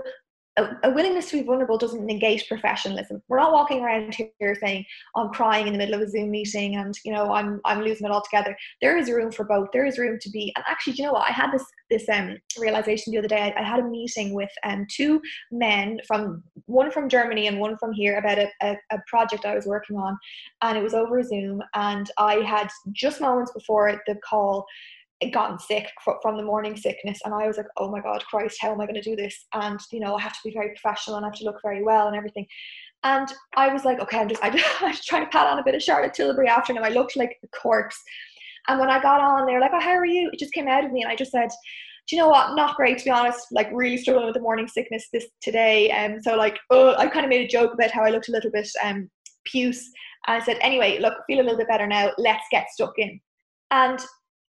[0.56, 3.22] a, willingness to be vulnerable doesn't negate professionalism.
[3.28, 6.76] We're not walking around here saying I'm crying in the middle of a Zoom meeting
[6.76, 8.56] and you know I'm I'm losing it all together.
[8.80, 9.68] There is room for both.
[9.72, 10.52] There is room to be.
[10.56, 11.28] And actually, you know what?
[11.28, 13.52] I had this this um, realization the other day.
[13.54, 15.20] I, I had a meeting with um, two
[15.52, 19.54] men from one from Germany and one from here about a, a, a project I
[19.54, 20.18] was working on,
[20.62, 21.62] and it was over Zoom.
[21.74, 24.66] And I had just moments before the call
[25.32, 28.72] gotten sick from the morning sickness and I was like oh my god Christ how
[28.72, 29.46] am I going to do this?
[29.54, 31.82] And you know I have to be very professional and I have to look very
[31.82, 32.46] well and everything.
[33.02, 35.64] And I was like okay I'm just I, I was trying to pat on a
[35.64, 38.00] bit of Charlotte Tilbury after and I looked like a corpse.
[38.68, 40.30] And when I got on they were like oh how are you?
[40.32, 41.48] It just came out of me and I just said
[42.08, 42.54] do you know what?
[42.54, 46.14] Not great to be honest like really struggling with the morning sickness this today and
[46.14, 48.32] um, so like oh I kind of made a joke about how I looked a
[48.32, 49.10] little bit um
[49.46, 49.90] puce
[50.26, 53.18] and I said anyway look feel a little bit better now let's get stuck in.
[53.70, 53.98] And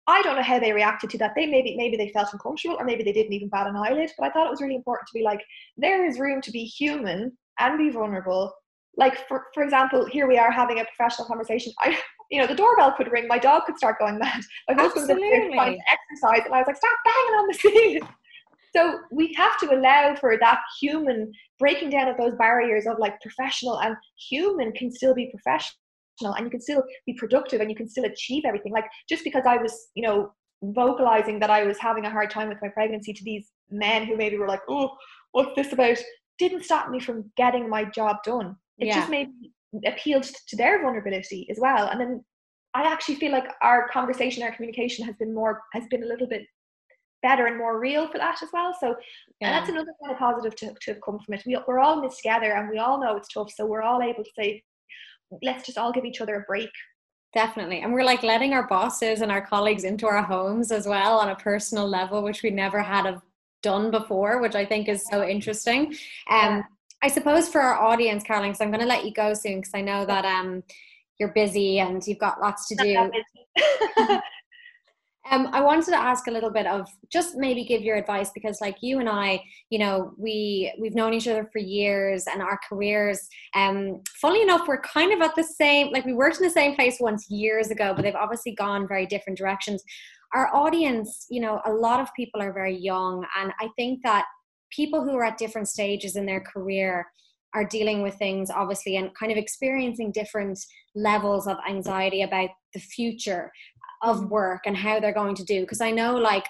[0.09, 1.33] I don't know how they reacted to that.
[1.35, 4.11] They maybe maybe they felt uncomfortable, or maybe they didn't even bat an eyelid.
[4.17, 5.41] But I thought it was really important to be like,
[5.77, 8.53] there is room to be human and be vulnerable.
[8.97, 11.73] Like for for example, here we are having a professional conversation.
[11.81, 11.99] I
[12.31, 14.43] you know the doorbell could ring, my dog could start going mad.
[14.69, 15.19] My husband was
[15.55, 18.09] trying to exercise, and I was like, stop banging on the ceiling.
[18.75, 23.21] So we have to allow for that human breaking down of those barriers of like
[23.23, 25.79] professional and human can still be professional
[26.23, 28.73] and you can still be productive and you can still achieve everything.
[28.73, 32.49] Like just because i was you know vocalizing that i was having a hard time
[32.49, 34.97] with my pregnancy to these men who maybe were like oh
[35.33, 35.99] what's this about?
[36.39, 38.57] didn't stop me from getting my job done.
[38.79, 38.97] It yeah.
[38.97, 39.29] just made
[39.87, 41.89] appealed to their vulnerability as well.
[41.89, 42.25] And then
[42.75, 46.29] i actually feel like our conversation our communication has been more has been a little
[46.29, 46.43] bit
[47.23, 48.75] better and more real for that as well.
[48.79, 48.95] So
[49.41, 49.51] yeah.
[49.51, 51.43] that's another kind of positive to, to have come from it.
[51.47, 54.03] We, we're all in this together and we all know it's tough so we're all
[54.03, 54.63] able to say
[55.43, 56.71] let's just all give each other a break.
[57.35, 57.81] Definitely.
[57.81, 61.29] And we're like letting our bosses and our colleagues into our homes as well on
[61.29, 63.21] a personal level which we never had of
[63.63, 65.95] done before which i think is so interesting.
[66.31, 66.65] Um
[67.03, 69.75] i suppose for our audience caroline so i'm going to let you go soon because
[69.75, 70.63] i know that um
[71.19, 73.11] you're busy and you've got lots to do
[75.31, 78.61] Um, I wanted to ask a little bit of just maybe give your advice because,
[78.61, 82.59] like you and I, you know, we we've known each other for years, and our
[82.69, 83.21] careers,
[83.55, 85.93] um, funnily enough, we're kind of at the same.
[85.93, 89.07] Like we worked in the same place once years ago, but they've obviously gone very
[89.07, 89.83] different directions.
[90.35, 94.27] Our audience, you know, a lot of people are very young, and I think that
[94.71, 97.07] people who are at different stages in their career
[97.55, 100.59] are dealing with things obviously and kind of experiencing different
[100.95, 103.51] levels of anxiety about the future
[104.03, 105.61] of work and how they're going to do.
[105.61, 106.47] Because i know like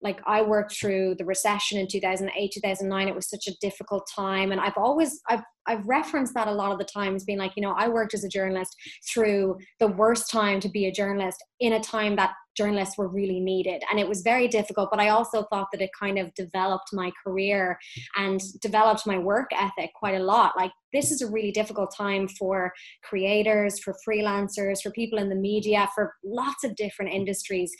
[0.00, 4.52] like I worked through the recession in 2008 2009 it was such a difficult time.
[4.52, 7.62] And I've always I've I've referenced that a lot of the times being like you
[7.62, 8.74] know I worked as a journalist
[9.12, 13.40] through the worst time to be a journalist in a time that journalists were really
[13.40, 16.90] needed and it was very difficult but I also thought that it kind of developed
[16.92, 17.78] my career
[18.16, 22.28] and developed my work ethic quite a lot like this is a really difficult time
[22.28, 27.72] for creators for freelancers for people in the media for lots of different industries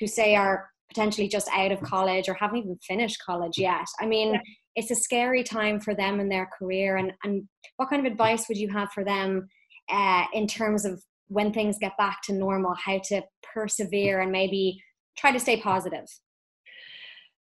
[0.00, 3.86] who say are potentially just out of college or haven't even finished college yet.
[4.00, 4.40] I mean, yeah.
[4.76, 6.96] it's a scary time for them in their career.
[6.96, 9.48] And, and what kind of advice would you have for them
[9.90, 14.82] uh, in terms of when things get back to normal, how to persevere and maybe
[15.16, 16.06] try to stay positive?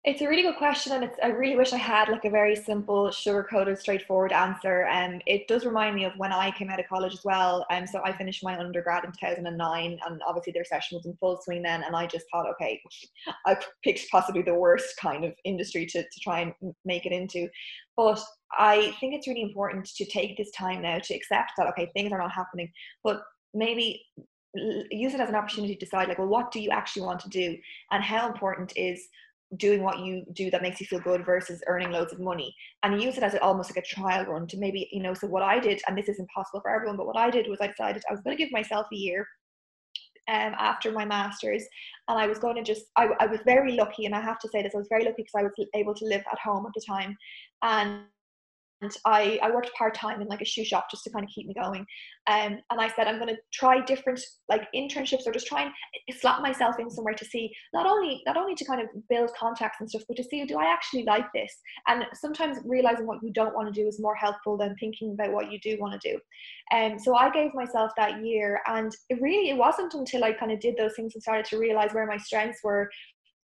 [0.03, 1.19] It's a really good question, and it's.
[1.23, 4.85] I really wish I had like a very simple, sugar-coated, straightforward answer.
[4.85, 7.67] And um, it does remind me of when I came out of college as well.
[7.69, 11.15] And um, so I finished my undergrad in 2009, and obviously their session was in
[11.21, 11.83] full swing then.
[11.83, 12.81] And I just thought, okay,
[13.45, 16.55] I picked possibly the worst kind of industry to to try and
[16.87, 17.51] make it into.
[17.95, 18.23] But
[18.59, 22.11] I think it's really important to take this time now to accept that okay, things
[22.11, 22.73] are not happening,
[23.05, 23.21] but
[23.55, 24.03] maybe
[24.55, 27.29] use it as an opportunity to decide like well what do you actually want to
[27.29, 27.57] do?
[27.91, 29.09] And how important is
[29.57, 32.55] doing what you do that makes you feel good versus earning loads of money?
[32.83, 35.43] And use it as almost like a trial run to maybe you know so what
[35.43, 38.03] i did and this is impossible for everyone but what i did was i decided
[38.09, 39.27] i was going to give myself a year
[40.29, 41.65] um, after my master's
[42.09, 44.49] and i was going to just I, I was very lucky and i have to
[44.49, 46.73] say this i was very lucky because i was able to live at home at
[46.75, 47.17] the time
[47.63, 48.03] and
[49.05, 51.47] I, I worked part time in like a shoe shop just to kind of keep
[51.47, 51.87] me going.
[52.27, 55.73] Um, and I said I'm going to try different like internships or just try and
[56.19, 59.81] slot myself in somewhere to see not only not only to kind of build contacts
[59.81, 61.55] and stuff, but to see do I actually like this.
[61.89, 65.33] And sometimes realizing what you don't want to do is more helpful than thinking about
[65.33, 66.19] what you do want to do.
[66.73, 70.33] And um, so I gave myself that year, and it really it wasn't until I
[70.33, 72.91] kind of did those things and started to realize where my strengths were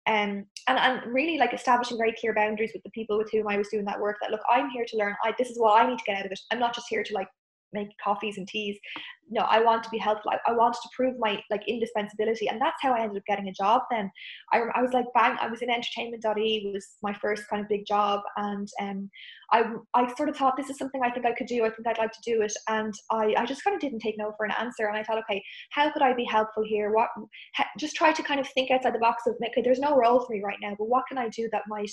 [0.05, 3.57] um, and, and really like establishing very clear boundaries with the people with whom I
[3.57, 5.15] was doing that work that look I'm here to learn.
[5.23, 6.39] I this is what I need to get out of it.
[6.51, 7.27] I'm not just here to like
[7.73, 8.77] make coffees and teas
[9.29, 12.61] no i want to be helpful I, I wanted to prove my like indispensability and
[12.61, 14.11] that's how i ended up getting a job then
[14.51, 17.85] i, I was like bang i was in entertainment.ie was my first kind of big
[17.85, 19.09] job and um
[19.53, 21.63] I, I sort of thought this is something I think I could do.
[21.63, 22.51] I think I'd like to do it.
[22.67, 24.87] And I, I just kind of didn't take no for an answer.
[24.87, 26.91] And I thought, okay, how could I be helpful here?
[26.91, 27.09] What,
[27.55, 30.25] ha, just try to kind of think outside the box of, okay, there's no role
[30.25, 31.91] for me right now, but what can I do that might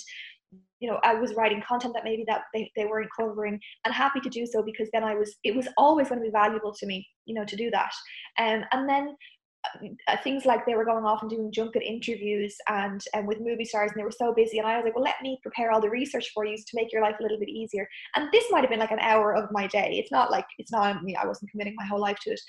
[0.81, 4.19] you know i was writing content that maybe that they, they weren't covering and happy
[4.19, 6.85] to do so because then i was it was always going to be valuable to
[6.85, 7.91] me you know to do that.
[8.37, 9.15] Um, and then
[10.07, 13.65] uh, things like they were going off and doing junket interviews and and with movie
[13.65, 15.79] stars and they were so busy and I was like well let me prepare all
[15.79, 17.87] the research for you to make your life a little bit easier.
[18.15, 19.99] And this might have been like an hour of my day.
[19.99, 22.41] It's not like it's not mean, I wasn't committing my whole life to it.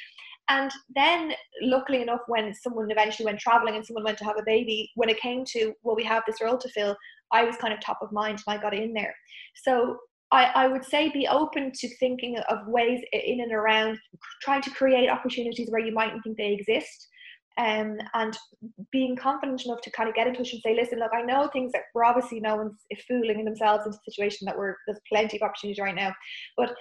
[0.48, 4.44] And then luckily enough when someone eventually went traveling and someone went to have a
[4.44, 6.96] baby when it came to well we have this role to fill
[7.32, 9.14] I was kind of top of mind and I got in there.
[9.64, 9.98] So
[10.30, 13.98] I, I would say be open to thinking of ways in and around
[14.42, 17.08] trying to create opportunities where you mightn't think they exist.
[17.58, 18.36] Um, and
[18.92, 21.48] being confident enough to kind of get in touch and say, listen, look, I know
[21.48, 25.36] things that we're obviously no one's fooling themselves into a situation that we're there's plenty
[25.36, 26.14] of opportunities right now,
[26.56, 26.74] but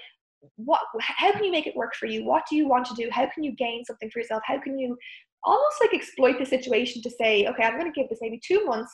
[0.56, 3.08] what how can you make it work for you what do you want to do
[3.12, 4.98] how can you gain something for yourself how can you
[5.44, 8.64] almost like exploit the situation to say okay i'm going to give this maybe two
[8.66, 8.92] months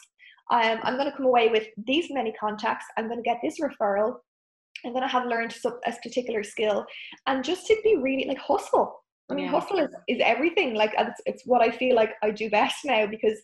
[0.51, 2.85] um, I'm going to come away with these many contacts.
[2.97, 4.15] I'm going to get this referral.
[4.85, 6.85] I'm going to have learned a particular skill,
[7.25, 9.03] and just to be really like hustle.
[9.29, 9.51] I mean, yeah.
[9.51, 10.73] hustle is, is everything.
[10.73, 13.37] Like it's, it's what I feel like I do best now because,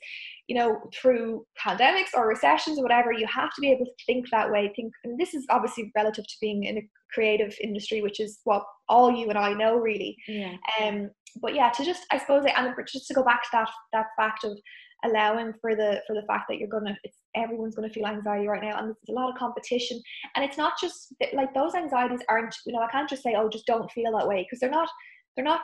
[0.47, 4.29] you know, through pandemics or recessions or whatever, you have to be able to think
[4.31, 4.71] that way.
[4.75, 8.63] Think, and this is obviously relative to being in a creative industry, which is what
[8.87, 10.15] all you and I know really.
[10.27, 10.55] Yeah.
[10.81, 11.09] Um.
[11.41, 14.45] But yeah, to just I suppose, and just to go back to that that fact
[14.45, 14.57] of
[15.03, 18.61] allowing for the for the fact that you're gonna it's everyone's gonna feel anxiety right
[18.61, 20.01] now and there's a lot of competition.
[20.35, 23.49] And it's not just like those anxieties aren't you know i can't just say oh
[23.49, 24.89] just don't feel that way because they're not
[25.35, 25.61] they're not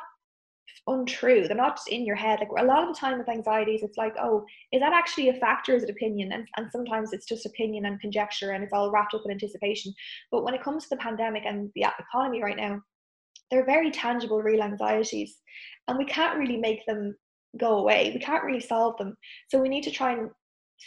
[0.88, 1.48] untrue.
[1.48, 2.40] They're not just in your head.
[2.40, 5.34] Like a lot of the time with anxieties it's like oh is that actually a
[5.34, 5.76] factor?
[5.76, 6.32] Is it opinion?
[6.32, 9.94] And, and sometimes it's just opinion and conjecture and it's all wrapped up in anticipation.
[10.32, 12.82] But when it comes to the pandemic and the economy right now
[13.50, 15.38] they're very tangible real anxieties
[15.88, 17.16] and we can't really make them
[17.58, 18.12] go away.
[18.14, 19.16] We can't really solve them.
[19.50, 20.30] So we need to try and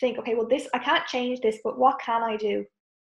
[0.01, 2.64] think, okay, well, this I can't change this, but what can I do?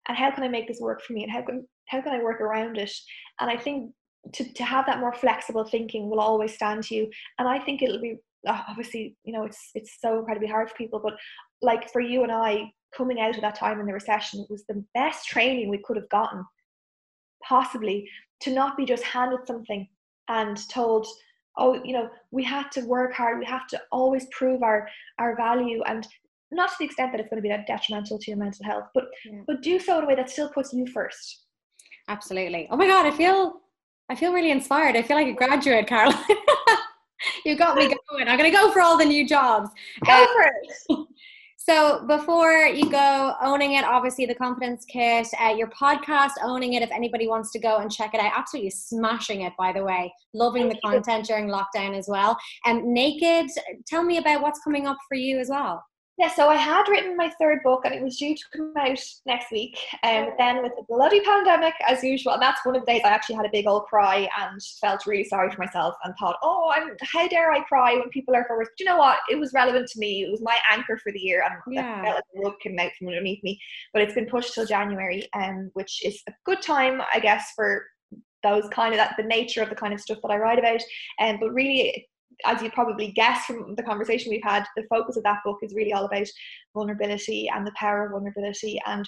[0.08, 1.24] And how can I make this work for me?
[1.24, 2.92] And how can how can I work around it?
[3.40, 3.92] And I think
[4.34, 7.10] to, to have that more flexible thinking will always stand to you.
[7.40, 10.76] And I think it'll be oh, obviously, you know, it's it's so incredibly hard for
[10.76, 11.16] people, but
[11.62, 14.84] like for you and I, coming out of that time in the recession was the
[14.94, 16.44] best training we could have gotten
[17.44, 18.10] possibly
[18.42, 19.88] to not be just handed something
[20.30, 21.08] and told
[21.58, 23.40] oh you know we have to work hard.
[23.40, 24.88] We have to always prove our
[25.20, 26.08] our value and
[26.52, 29.06] not to the extent that it's going to be detrimental to your mental health but
[29.26, 29.42] yeah.
[29.48, 31.46] but do so in a way that still puts you first.
[32.08, 32.68] Absolutely.
[32.70, 33.62] Oh my god i feel
[34.10, 34.96] i feel really inspired.
[34.96, 36.14] I feel like a graduate carol
[37.46, 38.28] you got me going.
[38.28, 39.70] I'm going to go for all the new jobs.
[40.06, 40.54] Go for it
[40.90, 41.08] um,
[41.66, 46.84] So before you go, owning it, obviously the confidence kit, uh, your podcast, owning it.
[46.84, 49.54] If anybody wants to go and check it out, absolutely smashing it.
[49.58, 50.92] By the way, loving Thank the you.
[50.92, 52.38] content during lockdown as well.
[52.66, 53.50] And um, naked,
[53.88, 55.82] tell me about what's coming up for you as well.
[56.20, 59.00] Yeah, so I had written my third book and it was due to come out
[59.26, 59.80] next week.
[60.04, 63.02] And um, then with the bloody pandemic, as usual, and that's one of the days
[63.04, 66.38] I actually had a big old cry and felt really sorry for myself and thought,
[66.44, 68.68] oh, I'm how dare I cry when people are forward.
[68.78, 69.20] Do you know what?
[69.30, 70.24] It was relevant to me.
[70.24, 72.00] It was my anchor for the year, and yeah.
[72.02, 73.60] I felt like the rug came out from underneath me.
[73.92, 77.88] But it's been pushed till January, um, which is a good time, I guess, for
[78.44, 80.82] those kind of that the nature of the kind of stuff that I write about.
[81.20, 82.08] Um, but really
[82.46, 85.74] as you probably guess from the conversation we've had, the focus of that book is
[85.74, 86.28] really all about
[86.74, 89.08] vulnerability and the power of vulnerability and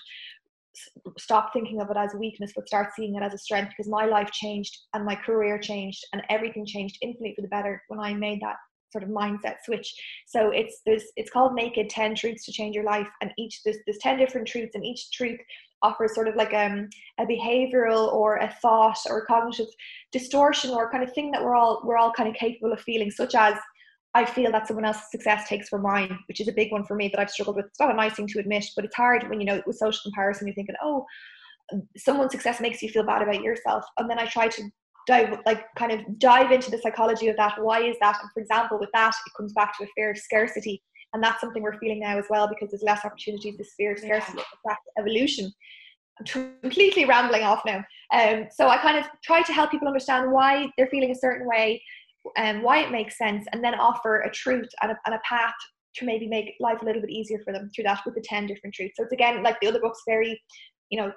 [1.17, 3.89] stop thinking of it as a weakness but start seeing it as a strength because
[3.89, 7.99] my life changed and my career changed and everything changed infinitely for the better when
[7.99, 8.57] I made that
[8.91, 9.93] sort of mindset switch.
[10.25, 13.77] So it's there's it's called Naked 10 Truths to Change Your Life and each there's
[13.85, 15.39] there's 10 different truths and each truth
[15.81, 19.67] offers sort of like um, a behavioral or a thought or a cognitive
[20.11, 23.11] distortion or kind of thing that we're all we're all kind of capable of feeling,
[23.11, 23.55] such as
[24.13, 26.95] I feel that someone else's success takes for mine, which is a big one for
[26.95, 27.65] me that I've struggled with.
[27.65, 30.01] It's not a nice thing to admit, but it's hard when you know with social
[30.03, 30.47] comparison.
[30.47, 31.05] You're thinking, oh,
[31.97, 34.63] someone's success makes you feel bad about yourself, and then I try to
[35.07, 37.61] dive like kind of dive into the psychology of that.
[37.61, 38.17] Why is that?
[38.21, 40.81] And for example, with that, it comes back to a fear of scarcity,
[41.13, 43.57] and that's something we're feeling now as well because there's less opportunities.
[43.57, 44.75] This fear of scarcity, yeah.
[44.99, 45.51] evolution.
[46.19, 47.83] I'm completely rambling off now.
[48.13, 51.47] Um, so I kind of try to help people understand why they're feeling a certain
[51.47, 51.81] way
[52.37, 55.53] and why it makes sense, and then offer a truth and a, and a path
[55.95, 58.47] to maybe make life a little bit easier for them through that with the 10
[58.47, 58.95] different truths.
[58.97, 60.41] So it's again, like the other book's very,
[60.89, 61.11] you know,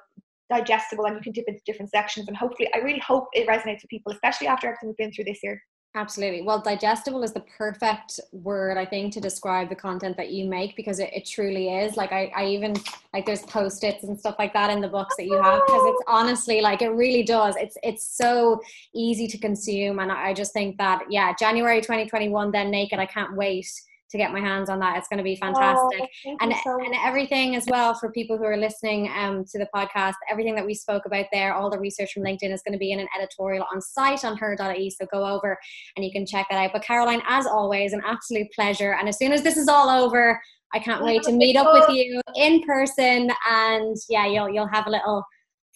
[0.51, 2.29] digestible and you can dip into different sections.
[2.29, 5.25] And hopefully, I really hope it resonates with people, especially after everything we've been through
[5.25, 5.61] this year.
[5.95, 6.43] Absolutely.
[6.43, 10.77] Well, digestible is the perfect word, I think, to describe the content that you make
[10.77, 11.97] because it, it truly is.
[11.97, 12.75] Like, I, I even,
[13.15, 15.83] like, there's post its and stuff like that in the books that you have because
[15.87, 17.57] it's honestly, like, it really does.
[17.57, 18.61] It's, it's so
[18.95, 19.99] easy to consume.
[19.99, 23.67] And I just think that, yeah, January 2021, then naked, I can't wait
[24.11, 24.97] to get my hands on that.
[24.97, 26.01] It's going to be fantastic.
[26.27, 29.69] Oh, and, so and everything as well for people who are listening um, to the
[29.75, 32.79] podcast, everything that we spoke about there, all the research from LinkedIn is going to
[32.79, 34.91] be in an editorial on site on her.ie.
[34.91, 35.59] So go over
[35.97, 36.71] and you can check that out.
[36.73, 38.95] But Caroline, as always, an absolute pleasure.
[38.95, 40.41] And as soon as this is all over,
[40.75, 43.31] I can't wait to meet up with you in person.
[43.51, 45.25] And yeah, you'll, you'll have a little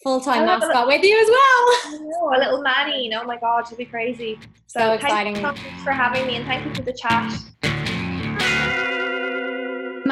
[0.03, 1.99] full-time mascot with you as well.
[2.03, 3.11] Know, a little Manny.
[3.15, 4.39] Oh my God, it'll be crazy.
[4.67, 5.35] So, so exciting.
[5.35, 7.72] Thank you for having me and thank you for the chat.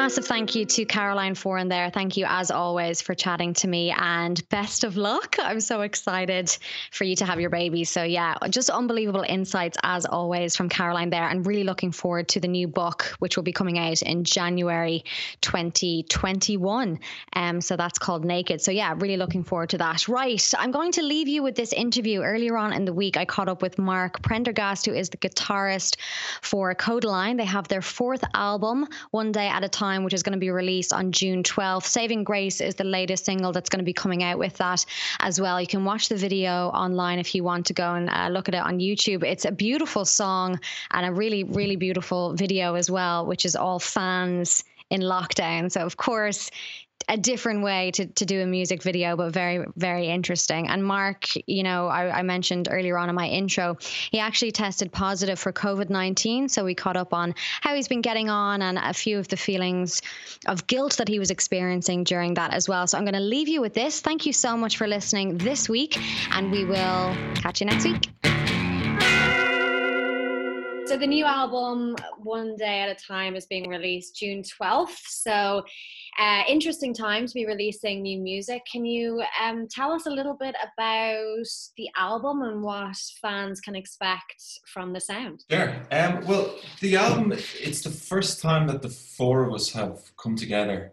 [0.02, 1.88] Massive thank you to Caroline Foran there.
[1.88, 5.36] Thank you, as always, for chatting to me and best of luck.
[5.38, 6.58] I'm so excited
[6.90, 7.84] for you to have your baby.
[7.84, 11.28] So, yeah, just unbelievable insights, as always, from Caroline there.
[11.28, 15.04] And really looking forward to the new book, which will be coming out in January
[15.40, 16.98] 2021.
[17.34, 18.60] Um, so, that's called Naked.
[18.60, 20.08] So, yeah, really looking forward to that.
[20.08, 20.52] Right.
[20.58, 22.22] I'm going to leave you with this interview.
[22.22, 25.94] Earlier on in the week, I caught up with Mark Prendergast, who is the guitarist
[26.40, 27.36] for Kodaline.
[27.36, 30.38] They have their fourth album, One Day at a Time time, which is going to
[30.38, 31.84] be released on June 12th.
[31.84, 34.84] Saving Grace is the latest single that's going to be coming out with that
[35.20, 35.60] as well.
[35.60, 38.54] You can watch the video online if you want to go and uh, look at
[38.54, 39.22] it on YouTube.
[39.22, 40.58] It's a beautiful song
[40.92, 45.70] and a really, really beautiful video as well, which is all fans in lockdown.
[45.70, 46.50] So, of course,
[47.08, 50.68] a different way to, to do a music video, but very, very interesting.
[50.68, 53.76] And Mark, you know, I, I mentioned earlier on in my intro,
[54.10, 56.48] he actually tested positive for COVID 19.
[56.48, 59.36] So we caught up on how he's been getting on and a few of the
[59.36, 60.02] feelings
[60.46, 62.86] of guilt that he was experiencing during that as well.
[62.86, 64.00] So I'm going to leave you with this.
[64.00, 65.98] Thank you so much for listening this week,
[66.32, 68.61] and we will catch you next week.
[70.92, 74.98] So the new album, One Day at a Time, is being released June 12th.
[75.06, 75.64] So
[76.18, 78.60] uh, interesting time to be releasing new music.
[78.70, 81.46] Can you um, tell us a little bit about
[81.78, 84.34] the album and what fans can expect
[84.66, 85.44] from the sound?
[85.50, 85.74] Sure.
[85.90, 90.36] Um, well, the album, it's the first time that the four of us have come
[90.36, 90.92] together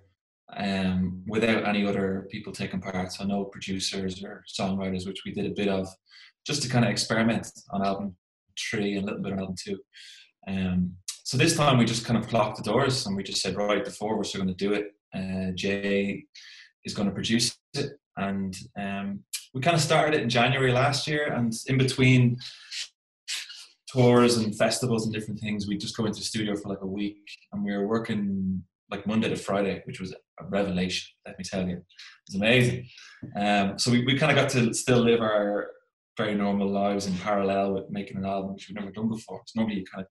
[0.55, 3.11] um, without any other people taking part.
[3.11, 5.89] So no producers or songwriters, which we did a bit of,
[6.45, 8.15] just to kind of experiment on album
[8.69, 9.79] three and a little bit album two.
[10.47, 10.93] Um,
[11.23, 13.85] so this time we just kind of clocked the doors and we just said, right,
[13.85, 16.25] the four of us are going to do it uh, Jay
[16.85, 21.07] is going to produce it, and um, we kind of started it in January last
[21.07, 22.37] year, and in between
[23.91, 26.87] tours and festivals and different things, we just go into the studio for like a
[26.87, 31.09] week, and we were working like Monday to Friday, which was a revelation.
[31.25, 31.85] Let me tell you, it
[32.27, 32.87] was amazing.
[33.35, 35.71] Um, so we, we kind of got to still live our
[36.19, 39.41] very normal lives in parallel with making an album, which we've never done before.
[39.45, 40.09] So normally you kind of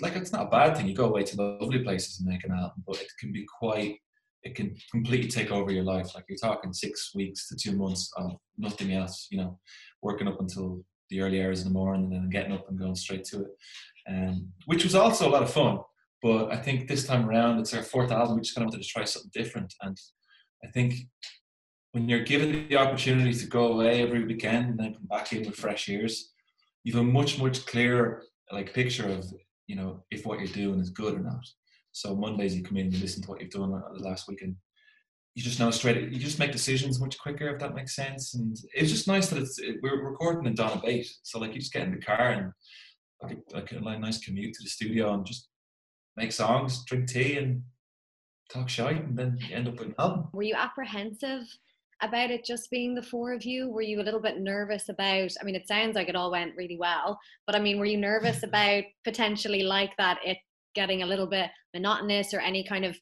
[0.00, 0.88] like it's not a bad thing.
[0.88, 3.96] You go away to lovely places and make an album, but it can be quite.
[4.42, 6.14] It can completely take over your life.
[6.14, 9.28] Like you're talking six weeks to two months of nothing else.
[9.30, 9.60] You know,
[10.02, 12.96] working up until the early hours in the morning and then getting up and going
[12.96, 13.50] straight to it,
[14.08, 15.78] um, which was also a lot of fun.
[16.20, 18.36] But I think this time around, it's our fourth album.
[18.36, 19.96] We just kind of wanted to try something different, and
[20.64, 20.94] I think
[21.92, 25.44] when you're given the opportunity to go away every weekend and then come back in
[25.44, 26.32] with fresh ears,
[26.84, 29.24] you have a much much clearer like picture of
[29.66, 31.46] you know if what you're doing is good or not.
[31.92, 34.56] So Mondays you come in and you listen to what you've done the last weekend.
[35.34, 36.10] You just know straight.
[36.10, 38.34] You just make decisions much quicker if that makes sense.
[38.34, 41.72] And it's just nice that it's it, we're recording in Donabate, so like you just
[41.72, 42.52] get in the car and
[43.22, 45.48] like a, like a nice commute to the studio and just
[46.16, 47.62] make songs, drink tea, and
[48.50, 50.28] talk shite, and then you end up with an album.
[50.32, 51.44] Were you apprehensive
[52.02, 53.70] about it just being the four of you?
[53.70, 55.30] Were you a little bit nervous about?
[55.40, 57.98] I mean, it sounds like it all went really well, but I mean, were you
[57.98, 60.38] nervous about potentially like that it
[60.74, 62.96] getting a little bit monotonous or any kind of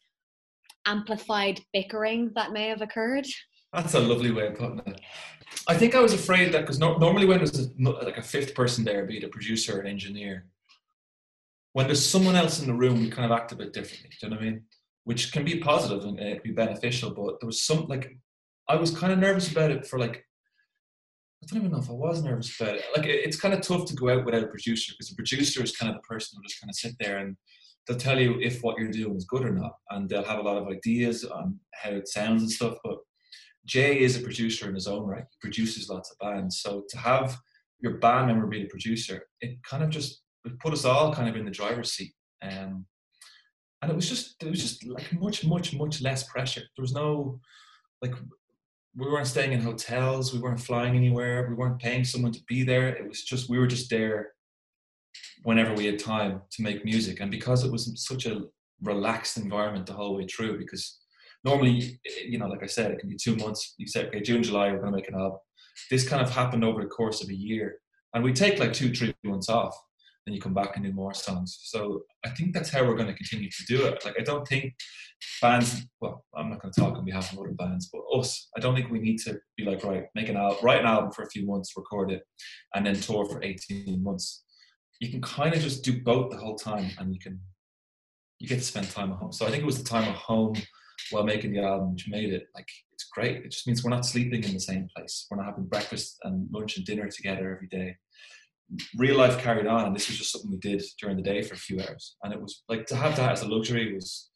[0.87, 3.27] amplified bickering that may have occurred?
[3.73, 5.01] That's a lovely way of putting it.
[5.69, 7.71] I think I was afraid that because no, normally when there's a,
[8.05, 10.47] like a fifth person there, be it a producer or an engineer,
[11.73, 14.11] when there's someone else in the room, we kind of act a bit differently.
[14.11, 14.63] Do you know what I mean?
[15.05, 18.17] Which can be positive and it can be beneficial, but there was some like
[18.71, 20.25] I was kind of nervous about it for like
[21.43, 22.85] I don't even know if I was nervous about it.
[22.95, 25.77] Like it's kind of tough to go out without a producer because the producer is
[25.77, 27.37] kind of the person who just kind of sit there and
[27.87, 30.43] they'll tell you if what you're doing is good or not, and they'll have a
[30.43, 32.75] lot of ideas on how it sounds and stuff.
[32.85, 32.99] But
[33.67, 35.25] Jay is a producer in his own right.
[35.31, 37.39] He produces lots of bands, so to have
[37.81, 40.23] your band member be the producer, it kind of just
[40.61, 42.13] put us all kind of in the driver's seat.
[42.43, 42.87] Um,
[43.83, 46.61] and it was just it was just like much much much less pressure.
[46.77, 47.41] There was no
[48.03, 48.15] like
[48.97, 52.65] we weren't staying in hotels, we weren't flying anywhere, we weren't paying someone to be
[52.65, 52.89] there.
[52.89, 54.33] It was just we were just there
[55.43, 58.43] whenever we had time to make music, and because it was such a
[58.83, 60.99] relaxed environment the whole way through, because
[61.45, 63.75] normally you know like I said, it can be two months.
[63.79, 65.39] You say okay, June July we're going to make an album.
[65.91, 67.77] This kind of happened over the course of a year,
[68.15, 69.77] and we take like two three months off
[70.27, 71.59] then you come back and do more songs.
[71.63, 74.05] So I think that's how we're going to continue to do it.
[74.05, 74.75] Like I don't think
[75.41, 75.87] bands.
[76.01, 78.49] Well, I'm not going to talk on behalf of other bands, but us.
[78.57, 81.13] I don't think we need to be like right, make an album, write an album
[81.13, 82.23] for a few months, record it,
[82.75, 84.45] and then tour for 18 months.
[85.01, 87.41] You can kind of just do both the whole time, and you can
[88.39, 89.33] you get to spend time at home.
[89.33, 90.55] So I think it was the time at home
[91.11, 93.39] while making the album which made it like it's great.
[93.39, 95.27] It just means we're not sleeping in the same place.
[95.31, 97.97] We're not having breakfast and lunch and dinner together every day
[98.97, 101.55] real life carried on, and this was just something we did during the day for
[101.55, 102.17] a few hours.
[102.23, 104.31] And it was like to have that as a luxury was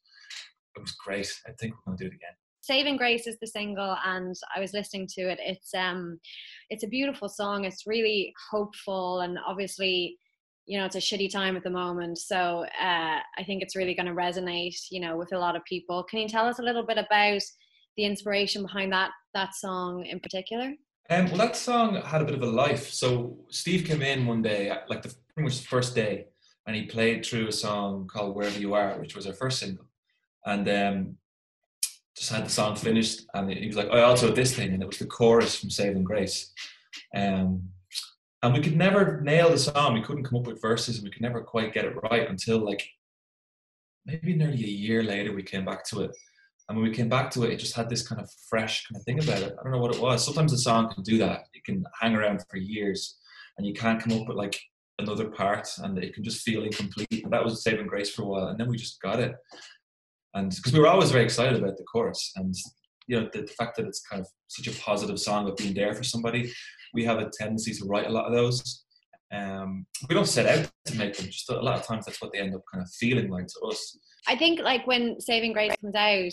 [0.77, 1.33] it was great.
[1.47, 2.35] I think we're to do it again.
[2.63, 5.39] Saving Grace is the single, and I was listening to it.
[5.41, 6.19] It's um,
[6.71, 7.65] it's a beautiful song.
[7.65, 10.17] It's really hopeful, and obviously,
[10.67, 12.19] you know, it's a shitty time at the moment.
[12.19, 15.65] So uh, I think it's really going to resonate, you know, with a lot of
[15.67, 16.05] people.
[16.05, 17.43] Can you tell us a little bit about
[17.97, 20.73] the inspiration behind that that song in particular?
[21.11, 22.91] Um, well, that song had a bit of a life.
[22.91, 26.27] So Steve came in one day, like the pretty much the first day,
[26.67, 29.85] and he played through a song called "Wherever You Are," which was our first single,
[30.47, 31.17] and um,
[32.17, 33.27] just had the song finished.
[33.35, 35.69] And he was like, "I also had this thing," and it was the chorus from
[35.69, 36.53] "Saving Grace."
[37.15, 37.69] Um,
[38.43, 39.95] and we could never nail the song.
[39.95, 42.59] We couldn't come up with verses, and we could never quite get it right until
[42.59, 42.83] like
[44.07, 46.11] maybe nearly a year later we came back to it
[46.69, 48.99] and when we came back to it, it just had this kind of fresh kind
[48.99, 49.55] of thing about it.
[49.59, 50.25] I don't know what it was.
[50.25, 51.45] Sometimes a song can do that.
[51.53, 53.19] It can hang around for years
[53.59, 54.59] and you can't come up with like
[54.99, 57.25] another part and it can just feel incomplete.
[57.25, 58.47] And that was saving grace for a while.
[58.49, 59.35] And then we just got it.
[60.33, 62.55] And because we were always very excited about the chorus and
[63.07, 65.75] you know the, the, fact that it's kind of such a positive song of being
[65.75, 66.51] there for somebody,
[66.95, 68.85] we have a tendency to write a lot of those.
[69.31, 71.27] Um, we don't set out to make them.
[71.27, 73.61] Just a lot of times that's what they end up kind of feeling like to
[73.67, 73.99] us.
[74.27, 76.33] I think like when Saving Grace comes out,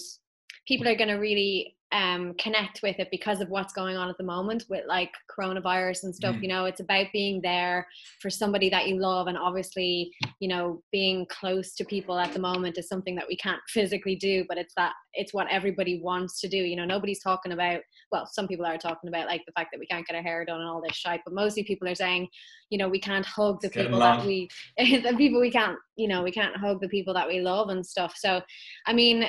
[0.68, 4.18] people are going to really um, connect with it because of what's going on at
[4.18, 6.36] the moment with like coronavirus and stuff.
[6.36, 6.42] Mm.
[6.42, 7.88] You know, it's about being there
[8.22, 12.39] for somebody that you love, and obviously, you know, being close to people at the
[12.39, 16.39] moment is something that we can't physically do, but it's that it's what everybody wants
[16.42, 16.58] to do.
[16.58, 17.82] You know, nobody's talking about.
[18.12, 20.44] Well, some people are talking about like the fact that we can't get our hair
[20.46, 22.28] done and all this shit, but mostly people are saying,
[22.70, 26.24] you know, we can't hug the people that we, the people we can't, you know,
[26.24, 28.14] we can't hug the people that we love and stuff.
[28.18, 28.42] So,
[28.86, 29.26] I mean,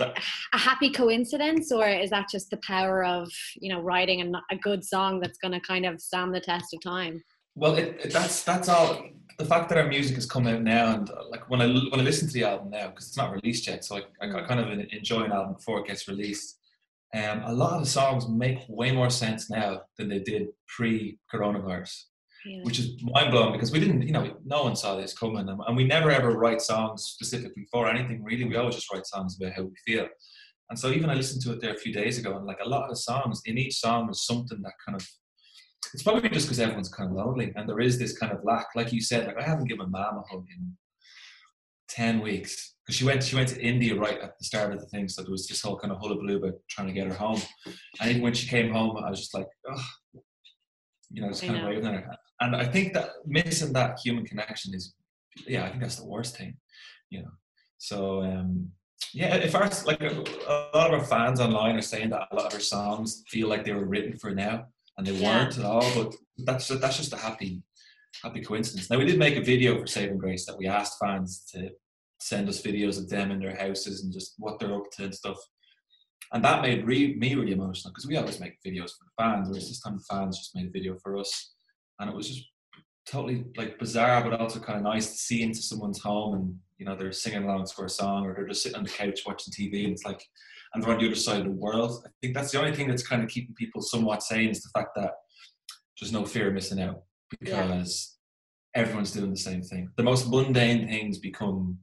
[0.00, 4.58] a happy coincidence, or is that just the power of you know writing a, a
[4.58, 7.22] good song that's going to kind of stand the test of time?
[7.54, 9.02] Well, it, it, that's that's all.
[9.38, 12.00] The fact that our music has come out now, and uh, like when I when
[12.00, 14.28] I listen to the album now, because it's not released yet, so I, I, I,
[14.28, 14.48] mm.
[14.48, 16.58] kind of enjoy an album before it gets released.
[17.14, 22.04] Um, a lot of the songs make way more sense now than they did pre-coronavirus,
[22.62, 25.76] which is mind blowing because we didn't, you know, no one saw this coming, and
[25.76, 28.44] we never ever write songs specifically for anything really.
[28.44, 30.06] We always just write songs about how we feel.
[30.68, 32.68] And so even I listened to it there a few days ago, and like a
[32.68, 35.06] lot of the songs in each song is something that kind of
[35.94, 38.66] it's probably just because everyone's kind of lonely and there is this kind of lack.
[38.74, 40.76] Like you said, like I haven't given mom a hug in
[41.88, 44.86] ten weeks because she went she went to India right at the start of the
[44.86, 47.40] thing, so there was this whole kind of hullabaloo about trying to get her home.
[48.00, 49.86] And even when she came home, I was just like, oh,
[51.10, 52.16] you know, it's kind of waving at her.
[52.40, 54.94] And I think that missing that human connection is,
[55.46, 56.56] yeah, I think that's the worst thing,
[57.10, 57.30] you know.
[57.78, 58.70] So um,
[59.12, 62.36] yeah, if our like a, a lot of our fans online are saying that a
[62.36, 65.44] lot of our songs feel like they were written for now, and they yeah.
[65.44, 65.88] weren't at all.
[65.94, 67.62] But that's that's just a happy
[68.22, 68.90] happy coincidence.
[68.90, 71.70] Now we did make a video for Saving Grace that we asked fans to
[72.20, 75.14] send us videos of them in their houses and just what they're up to and
[75.14, 75.38] stuff.
[76.32, 79.48] And that made re- me really emotional because we always make videos for the fans,
[79.48, 81.54] whereas this time the fans just made a video for us.
[81.98, 82.46] And it was just
[83.06, 86.84] totally like bizarre, but also kind of nice to see into someone's home and, you
[86.84, 89.52] know, they're singing along to a song or they're just sitting on the couch watching
[89.52, 90.22] TV and it's like,
[90.74, 92.02] and they're on the other side of the world.
[92.04, 94.70] I think that's the only thing that's kind of keeping people somewhat sane is the
[94.78, 95.12] fact that
[95.98, 97.02] there's no fear of missing out
[97.40, 98.16] because
[98.74, 98.82] yeah.
[98.82, 99.90] everyone's doing the same thing.
[99.96, 101.78] The most mundane things become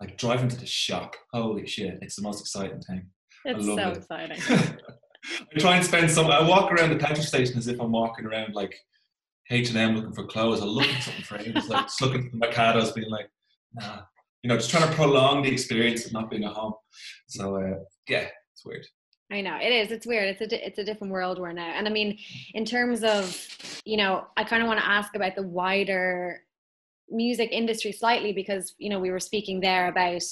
[0.00, 1.14] like driving to the shop.
[1.32, 3.06] Holy shit, it's the most exciting thing.
[3.46, 3.96] It's so it.
[3.96, 4.38] exciting.
[5.54, 6.26] I try and spend some.
[6.26, 8.74] I walk around the petrol station as if I'm walking around like
[9.50, 10.60] H and M looking for clothes.
[10.60, 13.28] I look at something for ages, like just looking at the Mercados, being like,
[13.74, 14.00] nah,
[14.42, 16.74] you know, just trying to prolong the experience of not being at home.
[17.28, 17.78] So uh,
[18.08, 18.86] yeah, it's weird.
[19.30, 19.90] I know it is.
[19.90, 20.28] It's weird.
[20.28, 21.72] It's a it's a different world we're now.
[21.74, 22.18] And I mean,
[22.54, 23.36] in terms of,
[23.84, 26.42] you know, I kind of want to ask about the wider
[27.08, 30.22] music industry slightly because you know we were speaking there about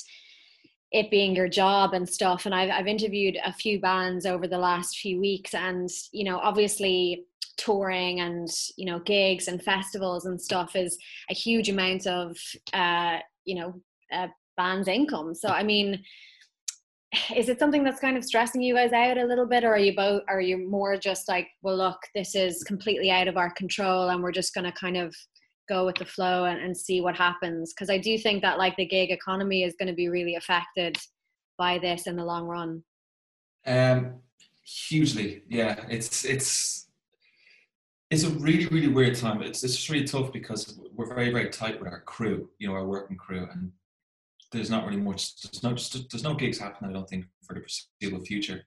[0.94, 2.46] it being your job and stuff.
[2.46, 6.38] And I've, I've interviewed a few bands over the last few weeks and you know
[6.38, 7.26] obviously
[7.56, 10.96] touring and you know gigs and festivals and stuff is
[11.30, 12.36] a huge amount of
[12.72, 13.74] uh you know
[14.56, 15.34] band's income.
[15.34, 16.02] So i mean
[17.34, 19.78] is it something that's kind of stressing you guys out a little bit or are
[19.78, 23.52] you both are you more just like well look this is completely out of our
[23.54, 25.14] control and we're just going to kind of
[25.68, 27.72] go with the flow and, and see what happens.
[27.72, 30.96] Because i do think that like the gig economy is going to be really affected
[31.58, 32.82] by this in the long run.
[33.66, 34.20] Um
[34.62, 35.84] hugely yeah.
[35.88, 36.88] It's it's
[38.10, 41.48] it's a really really weird time it's it's just really tough because we're very very
[41.48, 43.72] tight with our crew you know our working crew and
[44.52, 47.54] there's not really much there's no just there's no gigs happening i don't think for
[47.54, 48.62] the foreseeable future.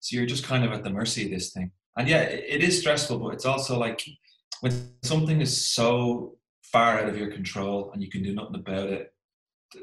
[0.00, 1.70] So you're just kind of at the mercy of this thing.
[1.96, 4.02] And yeah it is stressful but it's also like
[4.62, 8.88] when something is so far out of your control and you can do nothing about
[8.88, 9.12] it,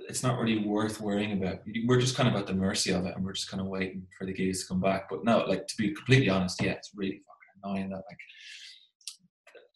[0.07, 1.59] it's not really worth worrying about.
[1.85, 4.07] We're just kind of at the mercy of it, and we're just kind of waiting
[4.17, 5.09] for the gigs to come back.
[5.09, 8.19] But no, like to be completely honest, yeah, it's really fucking annoying that like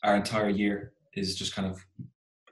[0.03, 1.77] our entire year is just kind of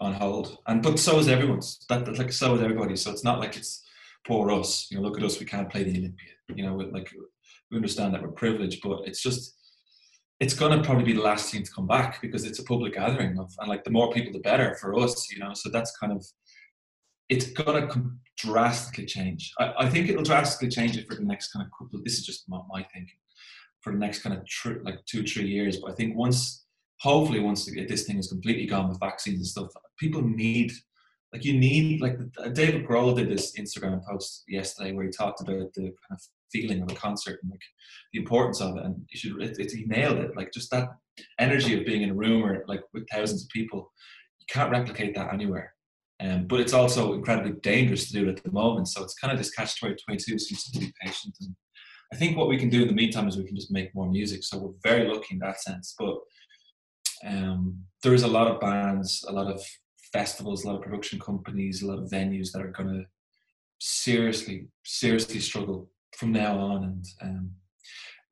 [0.02, 0.58] on hold.
[0.68, 1.86] And but so is everyone's.
[1.88, 2.98] That, that like so is everybody.
[2.98, 3.88] So it's not like it's
[4.28, 4.88] poor us.
[4.92, 5.40] You know, look at us.
[5.40, 6.34] We can't play the Olympia.
[6.54, 7.14] You know, like
[7.70, 9.56] we understand that we're privileged, but it's just
[10.42, 12.96] it's going to probably be the last thing to come back because it's a public
[12.96, 15.54] gathering of, and like the more people the better for us you know?
[15.54, 16.26] So that's kind of
[17.30, 19.54] it's going to drastically change.
[19.60, 22.26] I, I, think it'll drastically change it for the next kind of couple this is
[22.26, 23.16] just my, my thinking
[23.82, 25.78] for the next kind of tr- like two three years.
[25.78, 26.66] But i think once
[27.00, 30.72] hopefully once this thing is completely gone with vaccines and stuff people need
[31.34, 32.18] like you need like
[32.54, 36.22] David Grohl did this Instagram post yesterday where he talked about the kind of
[36.52, 37.62] feeling of a concert and like
[38.14, 38.84] the importance of it.
[38.84, 40.36] And you should, it, it, he nailed it.
[40.36, 40.90] Like just that
[41.40, 43.92] energy of being in a room or like with thousands of people,
[44.40, 45.74] you can't replicate that anywhere.
[46.22, 48.88] Um, but it's also incredibly dangerous to do it at the moment.
[48.88, 51.36] So it's kind of this catch 22, so you just to be patient.
[51.42, 51.56] And
[52.14, 54.10] I think what we can do in the meantime is we can just make more
[54.10, 54.44] music.
[54.44, 55.96] So we're very lucky in that sense.
[55.98, 56.18] But
[57.26, 59.64] um, there is a lot of bands, a lot of
[60.14, 63.06] festivals, a lot of production companies, a lot of venues that are going to
[63.80, 67.52] seriously, seriously struggle from now on, and um,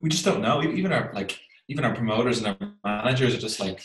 [0.02, 0.64] we just don't know.
[0.64, 3.82] Even our like even our promoters and our managers are just like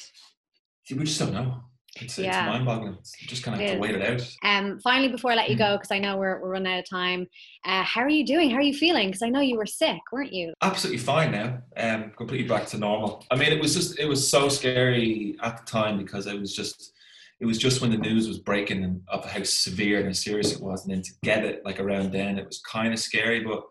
[0.90, 1.62] we just don't know.
[2.00, 2.46] It's, yeah.
[2.46, 2.98] it's mind-boggling.
[3.20, 4.36] You just kind of have to wait it out.
[4.42, 5.96] Um, finally, before I let you go, because mm.
[5.96, 7.28] I know we're, we're running out of time,
[7.64, 8.50] uh, how are you doing?
[8.50, 9.08] How are you feeling?
[9.08, 10.52] Because I know you were sick, weren't you?
[10.60, 11.62] Absolutely fine now.
[11.76, 13.24] Um, completely back to normal.
[13.30, 16.54] I mean, it was just it was so scary at the time because it was
[16.54, 16.94] just
[17.40, 20.62] it was just when the news was breaking of how severe and how serious it
[20.62, 23.44] was, and then to get it like around then, it was kind of scary.
[23.44, 23.64] But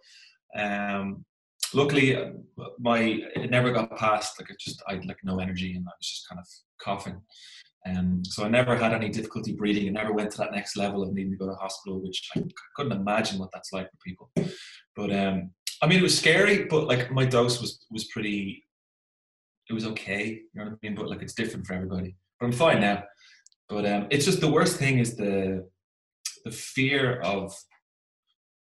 [0.60, 1.26] um,
[1.74, 2.32] luckily, uh,
[2.80, 3.00] my
[3.36, 4.40] it never got past.
[4.40, 6.48] Like it just I had like no energy, and I was just kind of
[6.82, 7.22] coughing.
[7.86, 9.88] Um, so I never had any difficulty breathing.
[9.88, 12.44] and never went to that next level of needing to go to hospital, which I
[12.76, 14.32] couldn't imagine what that's like for people.
[14.96, 15.52] But um,
[15.82, 18.64] I mean, it was scary, but like my dose was was pretty.
[19.70, 20.96] It was okay, you know what I mean.
[20.96, 22.16] But like, it's different for everybody.
[22.40, 23.04] But I'm fine now.
[23.74, 25.68] But um, it's just the worst thing is the
[26.46, 27.52] the fear of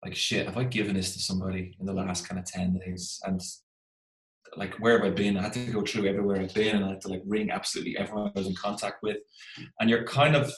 [0.03, 0.47] like shit.
[0.47, 3.21] Have I given this to somebody in the last kind of ten days?
[3.25, 3.41] And
[4.57, 5.37] like where have I been?
[5.37, 7.99] I had to go through everywhere I've been, and I had to like ring absolutely
[7.99, 9.19] everyone I was in contact with.
[9.81, 10.51] And you're kind of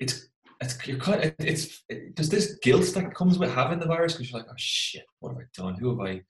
[0.00, 0.28] it's
[0.60, 4.14] it's you're kind of, it's it, there's this guilt that comes with having the virus
[4.14, 5.74] because you're like, oh shit, what have I done?
[5.78, 6.22] Who have I?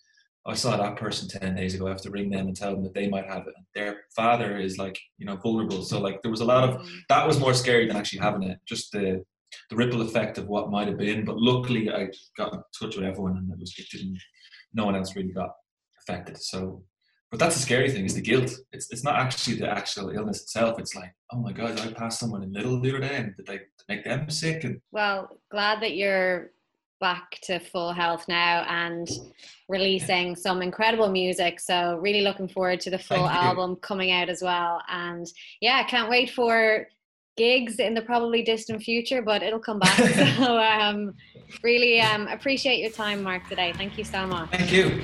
[0.44, 1.86] I saw that person ten days ago.
[1.86, 3.54] I have to ring them and tell them that they might have it.
[3.74, 5.82] Their father is like you know vulnerable.
[5.82, 6.88] So like there was a lot of mm.
[7.08, 8.58] that was more scary than actually having it.
[8.66, 9.24] Just the
[9.70, 11.24] the ripple effect of what might have been.
[11.24, 14.18] But luckily, I got in touch with everyone, and it was it didn't.
[14.74, 15.50] No one else really got
[16.00, 16.38] affected.
[16.42, 16.82] So
[17.32, 18.54] but that's the scary thing is the guilt.
[18.72, 20.78] It's it's not actually the actual illness itself.
[20.78, 23.46] It's like, oh my god, I passed someone in Lidl the other day, and did
[23.46, 24.64] they make them sick?
[24.64, 26.50] And well, glad that you're
[27.02, 29.10] back to full health now and
[29.68, 31.60] releasing some incredible music.
[31.60, 34.80] So really looking forward to the full album coming out as well.
[34.88, 35.26] And
[35.60, 36.86] yeah, can't wait for
[37.36, 39.98] gigs in the probably distant future, but it'll come back.
[40.38, 41.14] so um,
[41.62, 43.72] really um, appreciate your time, Mark, today.
[43.74, 44.50] Thank you so much.
[44.50, 45.02] Thank you.